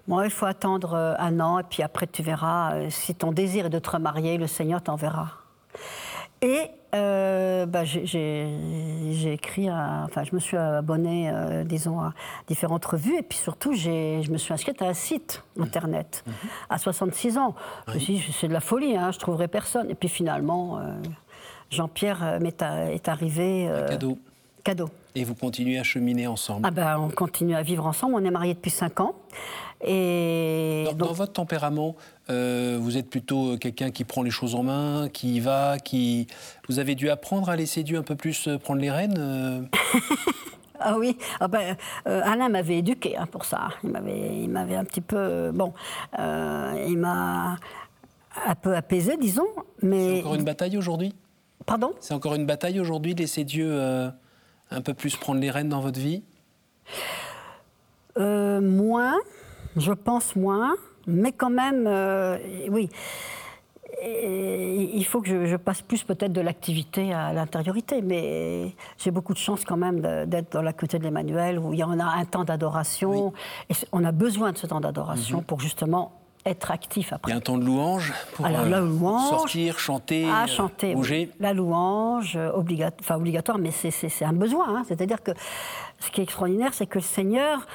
il 0.08 0.30
faut 0.30 0.46
attendre 0.46 0.94
euh, 0.94 1.14
un 1.18 1.40
an, 1.40 1.58
et 1.58 1.62
puis 1.62 1.82
après 1.82 2.06
tu 2.06 2.22
verras, 2.22 2.74
euh, 2.74 2.90
si 2.90 3.14
ton 3.14 3.32
désir 3.32 3.66
est 3.66 3.70
de 3.70 3.78
te 3.78 3.90
remarier, 3.90 4.38
le 4.38 4.46
Seigneur 4.46 4.82
t'enverra. 4.82 5.32
Et 6.42 6.68
euh, 6.94 7.66
bah, 7.66 7.84
j'ai 7.84 9.32
écrit, 9.32 9.70
enfin, 9.70 10.24
je 10.24 10.34
me 10.34 10.40
suis 10.40 10.56
abonnée, 10.56 11.32
disons, 11.64 12.00
à 12.00 12.12
différentes 12.46 12.84
revues, 12.84 13.18
et 13.18 13.22
puis 13.22 13.38
surtout, 13.38 13.72
je 13.72 14.30
me 14.30 14.36
suis 14.36 14.52
inscrite 14.52 14.82
à 14.82 14.86
un 14.88 14.94
site 14.94 15.42
internet 15.58 16.22
mmh. 16.26 16.30
Mmh. 16.30 16.34
à 16.70 16.78
66 16.78 17.38
ans. 17.38 17.54
Je 17.88 17.94
me 17.94 17.98
suis 17.98 18.14
dit, 18.14 18.34
c'est 18.38 18.48
de 18.48 18.52
la 18.52 18.60
folie, 18.60 18.96
hein, 18.96 19.10
je 19.12 19.18
trouverai 19.18 19.48
personne. 19.48 19.90
Et 19.90 19.94
puis 19.94 20.08
finalement, 20.08 20.80
Jean-Pierre 21.70 22.40
est, 22.44 23.08
arrivé. 23.08 23.68
cadeau. 23.88 24.18
Cadeau. 24.62 24.88
Et 25.14 25.24
vous 25.24 25.34
continuez 25.34 25.78
à 25.78 25.82
cheminer 25.84 26.26
ensemble 26.26 26.62
ah 26.64 26.70
ben, 26.70 26.98
On 26.98 27.10
continue 27.10 27.54
à 27.54 27.62
vivre 27.62 27.86
ensemble. 27.86 28.14
On 28.16 28.24
est 28.24 28.30
mariés 28.30 28.54
depuis 28.54 28.70
5 28.70 29.00
ans. 29.00 29.14
Et 29.86 30.86
dans, 30.96 31.12
votre 31.12 31.34
tempérament, 31.34 31.94
euh, 32.30 32.78
vous 32.80 32.96
êtes 32.96 33.10
plutôt 33.10 33.52
euh, 33.52 33.56
quelqu'un 33.58 33.90
qui 33.90 34.04
prend 34.04 34.22
les 34.22 34.30
choses 34.30 34.54
en 34.54 34.62
main, 34.62 35.08
qui 35.12 35.36
y 35.36 35.40
va, 35.40 35.76
qui. 35.78 36.26
Vous 36.68 36.78
avez 36.78 36.94
dû 36.94 37.10
apprendre 37.10 37.50
à 37.50 37.56
laisser 37.56 37.82
Dieu 37.82 37.98
un 37.98 38.02
peu 38.02 38.16
plus 38.16 38.48
euh, 38.48 38.58
prendre 38.58 38.80
les 38.80 38.90
rênes 38.90 39.68
Ah 40.80 40.98
oui, 40.98 41.16
ah 41.40 41.48
ben, 41.48 41.76
Alain 42.04 42.48
m'avait 42.48 42.78
éduqué 42.78 43.16
hein, 43.16 43.26
pour 43.26 43.44
ça. 43.44 43.68
Il 43.84 43.90
m'avait, 43.90 44.42
il 44.42 44.50
m'avait 44.50 44.74
un 44.74 44.84
petit 44.84 45.00
peu, 45.00 45.50
bon, 45.52 45.72
il 46.18 46.98
m'a 46.98 47.56
un 48.44 48.54
peu 48.60 48.74
apaisé, 48.74 49.16
disons. 49.16 49.46
Mais 49.82 50.16
c'est 50.16 50.20
encore 50.20 50.34
une 50.34 50.44
bataille 50.44 50.76
aujourd'hui? 50.76 51.14
Pardon? 51.64 51.92
C'est 52.00 52.12
encore 52.12 52.34
une 52.34 52.44
bataille 52.44 52.80
aujourd'hui 52.80 53.14
de 53.14 53.20
laisser 53.20 53.44
Dieu 53.44 53.80
un 54.70 54.80
peu 54.82 54.92
plus 54.92 55.16
prendre 55.16 55.40
les 55.40 55.50
rênes 55.50 55.68
dans 55.68 55.80
votre 55.80 56.00
vie? 56.00 56.22
moins 58.16 59.14
je 59.76 59.92
pense 59.92 60.36
moins, 60.36 60.74
mais 61.06 61.32
quand 61.32 61.50
même, 61.50 61.86
euh, 61.86 62.38
oui. 62.70 62.88
il 64.02 65.04
faut 65.04 65.20
que 65.20 65.46
je, 65.46 65.56
passe 65.56 65.82
plus 65.82 66.02
peut-être 66.04 66.32
de 66.32 66.40
l'activité 66.40 67.12
à 67.12 67.32
l'intériorité, 67.32 68.02
mais 68.02 68.74
j'ai 68.98 69.10
beaucoup 69.10 69.32
de 69.32 69.38
chance 69.38 69.64
quand 69.64 69.76
même 69.76 70.00
d'être 70.26 70.52
dans 70.52 70.62
la 70.62 70.72
côté 70.72 70.98
de 70.98 71.04
l'Emmanuel 71.04 71.58
où 71.58 71.72
il 71.72 71.78
y 71.78 71.84
en 71.84 71.98
a 71.98 72.04
un 72.04 72.24
temps 72.24 72.44
d'adoration. 72.44 73.32
Et 73.70 73.74
on 73.92 74.04
a 74.04 74.12
besoin 74.12 74.52
de 74.52 74.58
ce 74.58 74.66
temps 74.66 74.80
d'adoration 74.80 75.38
mhm. 75.38 75.44
pour 75.44 75.60
justement 75.60 76.23
être 76.46 76.70
actif 76.70 77.12
après. 77.12 77.30
Il 77.30 77.34
y 77.34 77.34
a 77.34 77.38
un 77.38 77.40
temps 77.40 77.58
de 77.58 77.64
louange 77.64 78.12
pour 78.34 78.46
Alors, 78.46 78.66
la 78.66 78.78
euh, 78.78 78.86
louange, 78.86 79.28
sortir, 79.28 79.78
chanter, 79.78 80.26
ah, 80.30 80.46
chanter 80.46 80.94
bouger. 80.94 81.30
La 81.40 81.52
louange, 81.52 82.38
enfin 83.00 83.16
obligatoire, 83.16 83.58
mais 83.58 83.70
c'est 83.70 84.24
un 84.24 84.32
besoin. 84.32 84.76
Hein. 84.76 84.84
C'est-à-dire 84.86 85.22
que 85.22 85.32
ce 86.04 86.10
qui 86.10 86.20
est 86.20 86.24
extraordinaire, 86.24 86.74
c'est 86.74 86.86
que 86.86 86.98
le 86.98 87.04
Seigneur 87.04 87.66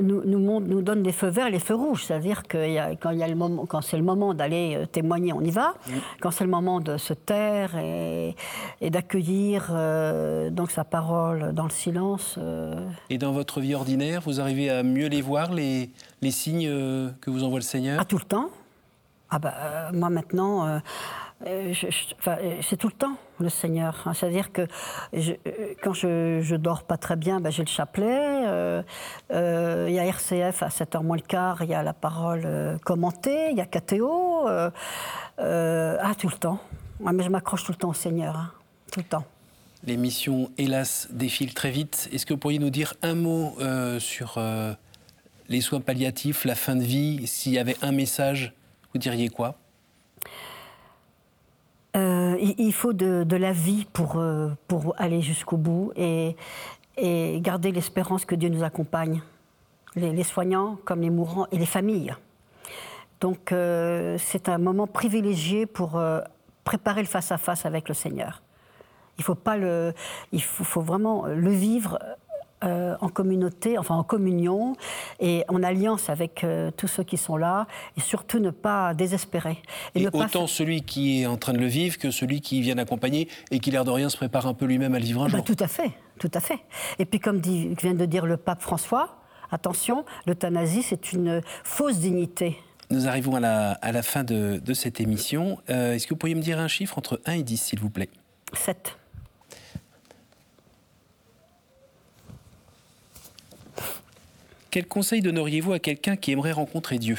nous, 0.00 0.22
nous, 0.24 0.82
donne 0.82 1.02
des 1.02 1.12
feux 1.12 1.28
verts 1.28 1.46
et 1.46 1.50
les 1.50 1.60
feux 1.60 1.74
rouges. 1.74 2.04
C'est-à-dire 2.04 2.42
que 2.42 2.94
quand, 2.96 3.10
il 3.10 3.18
y 3.18 3.22
a 3.22 3.28
le 3.28 3.34
moment, 3.34 3.64
quand 3.66 3.80
c'est 3.80 3.96
le 3.96 4.02
moment 4.02 4.34
d'aller 4.34 4.74
euh, 4.76 4.86
témoigner, 4.86 5.32
on 5.32 5.40
y 5.40 5.50
va. 5.50 5.74
Quand 6.20 6.30
c'est 6.30 6.44
le 6.44 6.50
moment 6.50 6.80
de 6.80 6.96
se 6.96 7.12
taire 7.12 7.76
et, 7.76 8.34
d'accueillir 8.82 9.68
euh, 9.70 10.50
donc 10.50 10.70
sa 10.70 10.84
parole 10.84 11.52
dans 11.52 11.64
le 11.64 11.70
silence. 11.70 12.36
Euh. 12.38 12.74
Et 13.10 13.18
dans 13.18 13.32
votre 13.32 13.60
vie 13.60 13.74
ordinaire, 13.74 14.20
vous 14.22 14.40
arrivez 14.40 14.70
à 14.70 14.82
mieux 14.82 15.08
les 15.08 15.22
voir, 15.22 15.52
les, 15.52 15.90
les 16.22 16.30
signes 16.30 16.68
que 17.20 17.30
vous 17.30 17.44
envoie 17.44 17.58
le 17.58 17.64
Seigneur? 17.64 17.98
Ah, 18.00 18.04
tout 18.04 18.18
le 18.18 18.24
temps. 18.24 18.50
Ah 19.28 19.38
bah, 19.40 19.90
moi 19.92 20.08
maintenant 20.08 20.80
euh, 21.44 21.74
euh, 22.26 22.60
c'est 22.62 22.76
tout 22.76 22.86
le 22.86 22.94
temps 22.94 23.16
le 23.38 23.50
Seigneur. 23.50 24.02
Hein. 24.06 24.14
C'est-à-dire 24.14 24.52
que 24.52 24.66
euh, 25.14 25.34
quand 25.82 25.92
je, 25.92 26.40
je 26.42 26.56
dors 26.56 26.84
pas 26.84 26.96
très 26.96 27.16
bien, 27.16 27.40
ben, 27.40 27.50
j'ai 27.50 27.62
le 27.62 27.68
chapelet. 27.68 28.44
Il 29.30 29.92
y 29.92 29.98
a 29.98 30.06
RCF 30.06 30.62
à 30.62 30.68
7h 30.68 31.02
moins 31.02 31.16
le 31.16 31.22
quart, 31.22 31.62
il 31.62 31.68
y 31.68 31.74
a 31.74 31.82
la 31.82 31.92
parole 31.92 32.78
commentée, 32.84 33.50
il 33.50 33.56
y 33.56 33.60
a 33.60 33.66
KTO. 33.66 34.46
ah, 34.48 36.14
tout 36.18 36.28
le 36.28 36.38
temps. 36.38 36.58
mais 37.00 37.22
je 37.22 37.28
m'accroche 37.28 37.64
tout 37.64 37.72
le 37.72 37.78
temps 37.78 37.90
au 37.90 37.94
Seigneur. 37.94 38.36
Hein. 38.36 38.50
Tout 38.90 39.00
le 39.00 39.06
temps. 39.06 39.24
L'émission, 39.84 40.50
hélas, 40.56 41.08
défile 41.10 41.52
très 41.52 41.70
vite. 41.70 42.08
Est-ce 42.12 42.24
que 42.24 42.32
vous 42.32 42.40
pourriez 42.40 42.58
nous 42.58 42.70
dire 42.70 42.94
un 43.02 43.14
mot 43.14 43.56
sur 43.98 44.38
les 45.48 45.60
soins 45.60 45.80
palliatifs, 45.80 46.44
la 46.44 46.54
fin 46.54 46.76
de 46.76 46.82
vie 46.82 47.26
S'il 47.26 47.52
y 47.52 47.58
avait 47.58 47.76
un 47.82 47.92
message, 47.92 48.52
vous 48.92 48.98
diriez 48.98 49.28
quoi? 49.28 49.56
Euh, 51.96 52.36
il 52.40 52.72
faut 52.74 52.92
de, 52.92 53.36
la 53.36 53.52
vie 53.52 53.86
pour, 53.92 54.16
euh, 54.16 54.50
pour 54.68 54.94
aller 54.98 55.22
jusqu'au 55.22 55.56
bout 55.56 55.92
et, 55.96 56.36
et 56.98 57.38
garder 57.40 57.72
l'espérance 57.72 58.26
que 58.26 58.34
Dieu 58.34 58.50
nous 58.50 58.64
accompagne, 58.64 59.22
les, 59.94 60.22
soignants 60.22 60.78
comme 60.84 61.00
les 61.00 61.08
mourants 61.08 61.46
et 61.52 61.58
les 61.58 61.66
familles. 61.66 62.14
Donc 63.20 63.50
euh, 63.50 64.18
c'est 64.18 64.50
un 64.50 64.58
moment 64.58 64.86
privilégié 64.86 65.64
pour 65.64 65.98
préparer 66.64 67.00
le 67.00 67.08
face-à-face 67.08 67.64
avec 67.64 67.88
le 67.88 67.94
Seigneur. 67.94 68.42
Il 69.18 69.24
faut, 69.24 69.34
pas 69.34 69.56
le, 69.56 69.94
il 70.32 70.42
faut 70.42 70.82
vraiment 70.82 71.24
le 71.24 71.50
vivre 71.50 71.98
euh, 72.66 72.96
en 73.00 73.08
communauté, 73.08 73.78
enfin 73.78 73.94
en 73.94 74.02
communion 74.02 74.74
et 75.20 75.44
en 75.48 75.62
alliance 75.62 76.10
avec 76.10 76.42
euh, 76.42 76.70
tous 76.76 76.88
ceux 76.88 77.04
qui 77.04 77.16
sont 77.16 77.36
là 77.36 77.66
et 77.96 78.00
surtout 78.00 78.38
ne 78.38 78.50
pas 78.50 78.94
désespérer. 78.94 79.58
Et, 79.94 80.06
autant 80.08 80.46
celui 80.46 80.82
qui 80.82 81.22
est 81.22 81.26
en 81.26 81.36
train 81.36 81.52
de 81.52 81.58
le 81.58 81.66
vivre 81.66 81.98
que 81.98 82.10
celui 82.10 82.40
qui 82.40 82.60
vient 82.60 82.78
accompagner 82.78 83.28
et 83.50 83.60
qui, 83.60 83.70
l'air 83.70 83.84
de 83.84 83.90
rien, 83.90 84.08
se 84.08 84.16
prépare 84.16 84.46
un 84.46 84.54
peu 84.54 84.66
lui-même 84.66 84.94
à 84.94 84.98
le 84.98 85.04
vivre 85.04 85.22
un 85.22 85.26
ah 85.26 85.28
bah, 85.28 85.36
jour. 85.38 85.44
tout 85.44 85.56
à 85.62 85.68
fait, 85.68 85.92
tout 86.18 86.30
à 86.34 86.40
fait. 86.40 86.58
Et 86.98 87.04
puis, 87.04 87.20
comme 87.20 87.40
dit, 87.40 87.74
vient 87.80 87.94
de 87.94 88.04
dire 88.04 88.26
le 88.26 88.36
pape 88.36 88.62
François, 88.62 89.18
attention, 89.50 90.04
l'euthanasie, 90.26 90.82
c'est 90.82 91.12
une 91.12 91.42
fausse 91.64 91.98
dignité. 91.98 92.58
Nous 92.90 93.08
arrivons 93.08 93.34
à 93.34 93.40
la, 93.40 93.72
à 93.72 93.92
la 93.92 94.02
fin 94.02 94.24
de, 94.24 94.60
de 94.64 94.74
cette 94.74 95.00
émission. 95.00 95.58
Euh, 95.70 95.94
est-ce 95.94 96.06
que 96.06 96.14
vous 96.14 96.18
pourriez 96.18 96.34
me 96.34 96.42
dire 96.42 96.58
un 96.58 96.68
chiffre 96.68 96.98
entre 96.98 97.20
1 97.26 97.32
et 97.32 97.42
10, 97.42 97.56
s'il 97.56 97.80
vous 97.80 97.90
plaît? 97.90 98.08
7. 98.52 98.96
Quel 104.70 104.86
conseil 104.86 105.22
donneriez-vous 105.22 105.72
à 105.72 105.78
quelqu'un 105.78 106.16
qui 106.16 106.32
aimerait 106.32 106.52
rencontrer 106.52 106.98
Dieu? 106.98 107.16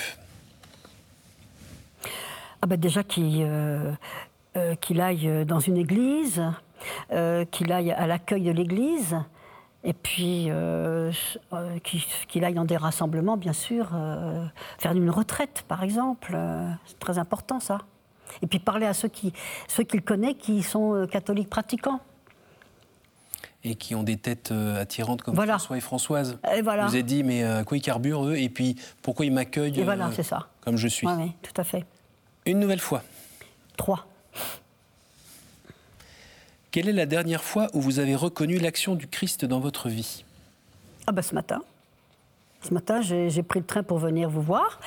Ah 2.61 2.67
bah 2.67 2.77
Déjà 2.77 3.01
euh, 3.17 3.91
euh, 4.55 4.75
qu'il 4.75 5.01
aille 5.01 5.45
dans 5.45 5.59
une 5.59 5.77
église, 5.77 6.41
euh, 7.11 7.45
qu'il 7.45 7.71
aille 7.71 7.91
à 7.91 8.07
l'accueil 8.07 8.43
de 8.43 8.51
l'église, 8.51 9.15
et 9.83 9.93
puis 9.93 10.49
qu'il 12.27 12.43
aille 12.43 12.53
dans 12.55 12.65
des 12.65 12.77
rassemblements, 12.77 13.37
bien 13.37 13.53
sûr, 13.53 13.91
faire 14.79 14.91
une 14.91 15.09
retraite, 15.09 15.63
par 15.67 15.83
exemple. 15.83 16.37
C'est 16.85 16.99
très 16.99 17.19
important, 17.19 17.59
ça. 17.59 17.79
Et 18.41 18.47
puis 18.47 18.59
parler 18.59 18.85
à 18.85 18.93
ceux 18.93 19.07
qu'il 19.07 19.31
ceux 19.67 19.83
connaît 19.83 20.33
qui 20.33 20.61
sont 20.61 21.07
catholiques 21.09 21.49
pratiquants 21.49 22.01
et 23.67 23.75
qui 23.75 23.95
ont 23.95 24.03
des 24.03 24.17
têtes 24.17 24.51
euh, 24.51 24.81
attirantes 24.81 25.21
comme 25.21 25.35
François 25.35 25.77
et 25.77 25.81
Françoise. 25.81 26.39
Et 26.55 26.61
voilà. 26.61 26.87
Vous 26.87 26.93
avez 26.93 27.03
dit, 27.03 27.23
mais 27.23 27.43
à 27.43 27.57
euh, 27.57 27.63
quoi 27.63 27.77
ils 27.77 27.81
carburent 27.81 28.25
eux 28.25 28.37
Et 28.37 28.49
puis, 28.49 28.75
pourquoi 29.01 29.25
ils 29.25 29.31
m'accueillent 29.31 29.81
voilà, 29.83 30.07
euh, 30.07 30.23
ça. 30.23 30.47
comme 30.61 30.77
je 30.77 30.87
suis 30.87 31.07
Oui, 31.07 31.33
tout 31.41 31.59
à 31.59 31.63
fait. 31.63 31.85
Une 32.45 32.59
nouvelle 32.59 32.79
fois. 32.79 33.03
Trois. 33.75 34.07
Quelle 36.71 36.87
est 36.89 36.93
la 36.93 37.05
dernière 37.05 37.43
fois 37.43 37.67
où 37.73 37.81
vous 37.81 37.99
avez 37.99 38.15
reconnu 38.15 38.57
l'action 38.57 38.95
du 38.95 39.07
Christ 39.07 39.45
dans 39.45 39.59
votre 39.59 39.89
vie? 39.89 40.23
Ah 41.07 41.11
ben 41.11 41.21
ce 41.21 41.35
matin. 41.35 41.61
Ce 42.61 42.73
matin, 42.73 43.01
j'ai 43.01 43.43
pris 43.43 43.59
le 43.59 43.65
train 43.65 43.83
pour 43.83 43.99
venir 43.99 44.29
vous 44.29 44.41
voir 44.41 44.79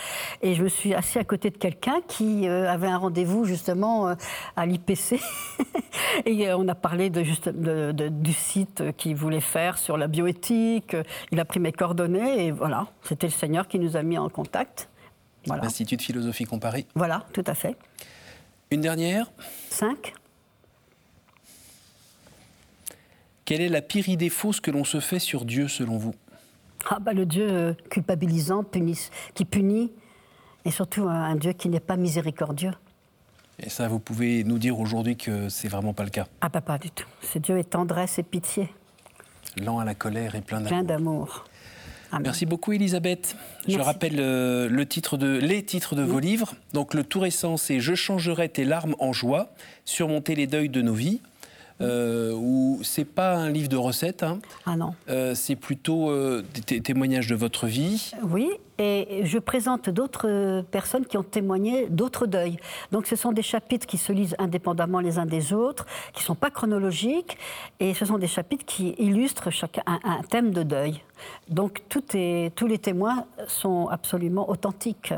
et 0.42 0.54
je 0.54 0.62
me 0.62 0.68
suis 0.68 0.92
assis 0.92 1.18
à 1.18 1.24
côté 1.24 1.50
de 1.50 1.56
quelqu'un 1.56 2.00
qui 2.06 2.48
euh, 2.48 2.70
avait 2.70 2.88
un 2.88 2.98
rendez-vous 2.98 3.44
justement 3.44 4.08
euh, 4.08 4.14
à 4.56 4.66
l'IPC. 4.66 5.20
et 6.26 6.48
euh, 6.48 6.58
on 6.58 6.66
a 6.68 6.74
parlé 6.74 7.10
de, 7.10 7.22
juste, 7.22 7.48
du 7.48 8.32
site 8.32 8.82
qu'il 8.96 9.14
voulait 9.14 9.40
faire 9.40 9.78
sur 9.78 9.96
la 9.96 10.08
bioéthique. 10.08 10.96
Il 11.30 11.38
a 11.38 11.44
pris 11.44 11.60
mes 11.60 11.72
coordonnées 11.72 12.46
et 12.46 12.50
voilà, 12.50 12.88
c'était 13.02 13.28
le 13.28 13.32
Seigneur 13.32 13.68
qui 13.68 13.78
nous 13.78 13.96
a 13.96 14.02
mis 14.02 14.18
en 14.18 14.28
contact. 14.28 14.88
Voilà. 15.46 15.62
L'Institut 15.62 15.96
de 15.96 16.02
philosophie 16.02 16.44
comparée. 16.44 16.86
Voilà, 16.94 17.24
tout 17.32 17.44
à 17.46 17.54
fait. 17.54 17.76
Une 18.70 18.80
dernière 18.80 19.30
Cinq. 19.70 20.12
Quelle 23.44 23.62
est 23.62 23.68
la 23.68 23.82
pire 23.82 24.08
idée 24.08 24.28
fausse 24.28 24.60
que 24.60 24.70
l'on 24.70 24.84
se 24.84 25.00
fait 25.00 25.18
sur 25.18 25.44
Dieu 25.44 25.66
selon 25.66 25.96
vous? 25.96 26.14
Ah 26.88 26.98
bah, 27.00 27.12
le 27.12 27.26
Dieu 27.26 27.46
euh, 27.48 27.74
culpabilisant, 27.90 28.64
qui 29.34 29.44
punit, 29.44 29.92
et 30.64 30.70
surtout 30.70 31.08
un, 31.08 31.36
Dieu 31.36 31.52
qui 31.52 31.68
n'est 31.68 31.80
pas 31.80 31.96
miséricordieux. 31.96 32.72
Et 33.58 33.68
ça, 33.68 33.88
vous 33.88 33.98
pouvez 33.98 34.44
nous 34.44 34.58
dire 34.58 34.78
aujourd'hui 34.78 35.16
que 35.16 35.48
c'est 35.48 35.68
vraiment 35.68 35.92
pas 35.92 36.04
le 36.04 36.10
cas 36.10 36.26
Ah 36.40 36.48
bah, 36.48 36.60
pas 36.60 36.78
du 36.78 36.90
tout. 36.90 37.06
Ce 37.22 37.38
Dieu 37.38 37.58
est 37.58 37.70
tendresse 37.70 38.18
et 38.18 38.22
pitié. 38.22 38.72
Lent 39.62 39.78
à 39.78 39.84
la 39.84 39.94
colère 39.94 40.34
et 40.34 40.40
plein 40.40 40.60
d'amour. 40.60 40.68
Plein 40.68 40.84
d'amour. 40.84 41.44
Merci 42.18 42.44
beaucoup 42.44 42.72
Elisabeth. 42.72 43.36
Je 43.68 43.78
rappelle 43.78 44.18
euh, 44.18 44.68
le 44.68 44.86
titre 44.86 45.16
de, 45.16 45.38
les 45.38 45.62
titres 45.62 45.94
de 45.94 46.02
vos 46.02 46.18
livres. 46.18 46.54
Donc 46.72 46.92
le 46.94 47.04
tout 47.04 47.20
récent 47.20 47.56
c'est 47.56 47.78
Je 47.78 47.94
changerai 47.94 48.48
tes 48.48 48.64
larmes 48.64 48.96
en 48.98 49.12
joie, 49.12 49.52
surmonter 49.84 50.34
les 50.34 50.48
deuils 50.48 50.68
de 50.68 50.82
nos 50.82 50.94
vies 50.94 51.20
euh, 51.80 52.32
où 52.34 52.80
c'est 52.82 53.04
pas 53.04 53.36
un 53.36 53.50
livre 53.50 53.68
de 53.68 53.76
recettes. 53.76 54.22
Hein. 54.22 54.38
Ah 54.66 54.76
non. 54.76 54.94
Euh, 55.08 55.34
c'est 55.34 55.56
plutôt 55.56 56.10
euh, 56.10 56.44
des 56.66 56.80
témoignages 56.80 57.26
de 57.26 57.34
votre 57.34 57.66
vie. 57.66 58.12
Oui, 58.22 58.50
et 58.78 59.22
je 59.24 59.38
présente 59.38 59.90
d'autres 59.90 60.62
personnes 60.70 61.06
qui 61.06 61.16
ont 61.16 61.22
témoigné 61.22 61.86
d'autres 61.88 62.26
deuils. 62.26 62.58
Donc 62.92 63.06
ce 63.06 63.16
sont 63.16 63.32
des 63.32 63.42
chapitres 63.42 63.86
qui 63.86 63.98
se 63.98 64.12
lisent 64.12 64.36
indépendamment 64.38 65.00
les 65.00 65.18
uns 65.18 65.26
des 65.26 65.52
autres, 65.52 65.86
qui 66.12 66.22
ne 66.22 66.26
sont 66.26 66.34
pas 66.34 66.50
chronologiques, 66.50 67.38
et 67.78 67.94
ce 67.94 68.04
sont 68.04 68.18
des 68.18 68.26
chapitres 68.26 68.64
qui 68.64 68.94
illustrent 68.98 69.50
chacun 69.50 69.82
un, 69.86 70.22
thème 70.22 70.50
de 70.50 70.62
deuil. 70.62 71.02
Donc 71.48 71.82
tout 71.88 72.04
est, 72.14 72.54
tous 72.54 72.66
les 72.66 72.78
témoins 72.78 73.24
sont 73.48 73.88
absolument 73.88 74.48
authentiques. 74.48 75.14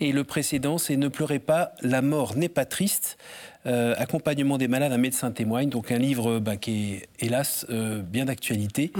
Et 0.00 0.12
le 0.12 0.24
précédent, 0.24 0.78
c'est 0.78 0.96
Ne 0.96 1.08
pleurez 1.08 1.38
pas, 1.38 1.72
la 1.82 2.02
mort 2.02 2.36
n'est 2.36 2.48
pas 2.48 2.64
triste. 2.64 3.18
Euh, 3.66 3.94
accompagnement 3.98 4.56
des 4.56 4.68
malades, 4.68 4.92
un 4.92 4.98
médecin 4.98 5.30
témoigne. 5.30 5.68
Donc 5.68 5.90
un 5.90 5.98
livre 5.98 6.38
bah, 6.38 6.56
qui 6.56 6.94
est, 6.94 7.08
hélas, 7.18 7.66
euh, 7.70 8.02
bien 8.02 8.24
d'actualité. 8.26 8.92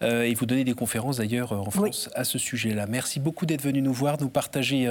Et 0.00 0.34
vous 0.34 0.46
donnez 0.46 0.64
des 0.64 0.74
conférences 0.74 1.18
d'ailleurs 1.18 1.52
en 1.52 1.70
France 1.70 2.08
à 2.14 2.24
ce 2.24 2.38
sujet-là. 2.38 2.86
Merci 2.86 3.20
beaucoup 3.20 3.46
d'être 3.46 3.62
venu 3.62 3.82
nous 3.82 3.92
voir, 3.92 4.20
nous 4.20 4.28
partager 4.28 4.88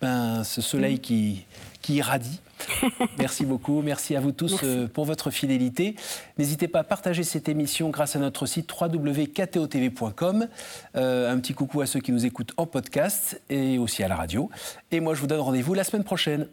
ben, 0.00 0.44
ce 0.44 0.60
soleil 0.60 0.98
qui, 0.98 1.46
qui 1.80 1.94
irradie. 1.94 2.40
Merci 3.18 3.46
beaucoup. 3.46 3.80
Merci 3.80 4.16
à 4.16 4.20
vous 4.20 4.32
tous 4.32 4.62
pour 4.92 5.06
votre 5.06 5.30
fidélité. 5.30 5.96
N'hésitez 6.38 6.68
pas 6.68 6.80
à 6.80 6.84
partager 6.84 7.22
cette 7.22 7.48
émission 7.48 7.90
grâce 7.90 8.16
à 8.16 8.18
notre 8.18 8.46
site 8.46 8.70
www.ktotv.com. 8.70 10.48
un 10.94 11.38
petit 11.38 11.54
coucou 11.54 11.80
à 11.80 11.86
ceux 11.86 12.00
qui 12.00 12.12
nous 12.12 12.26
écoutent 12.26 12.52
en 12.56 12.66
podcast 12.66 13.40
et 13.48 13.78
aussi 13.78 14.02
à 14.02 14.08
la 14.08 14.16
radio. 14.16 14.50
Et 14.90 15.00
moi, 15.00 15.14
je 15.14 15.20
vous 15.20 15.26
donne 15.26 15.40
rendez-vous 15.40 15.74
la 15.74 15.84
semaine 15.84 16.04
prochaine. 16.04 16.46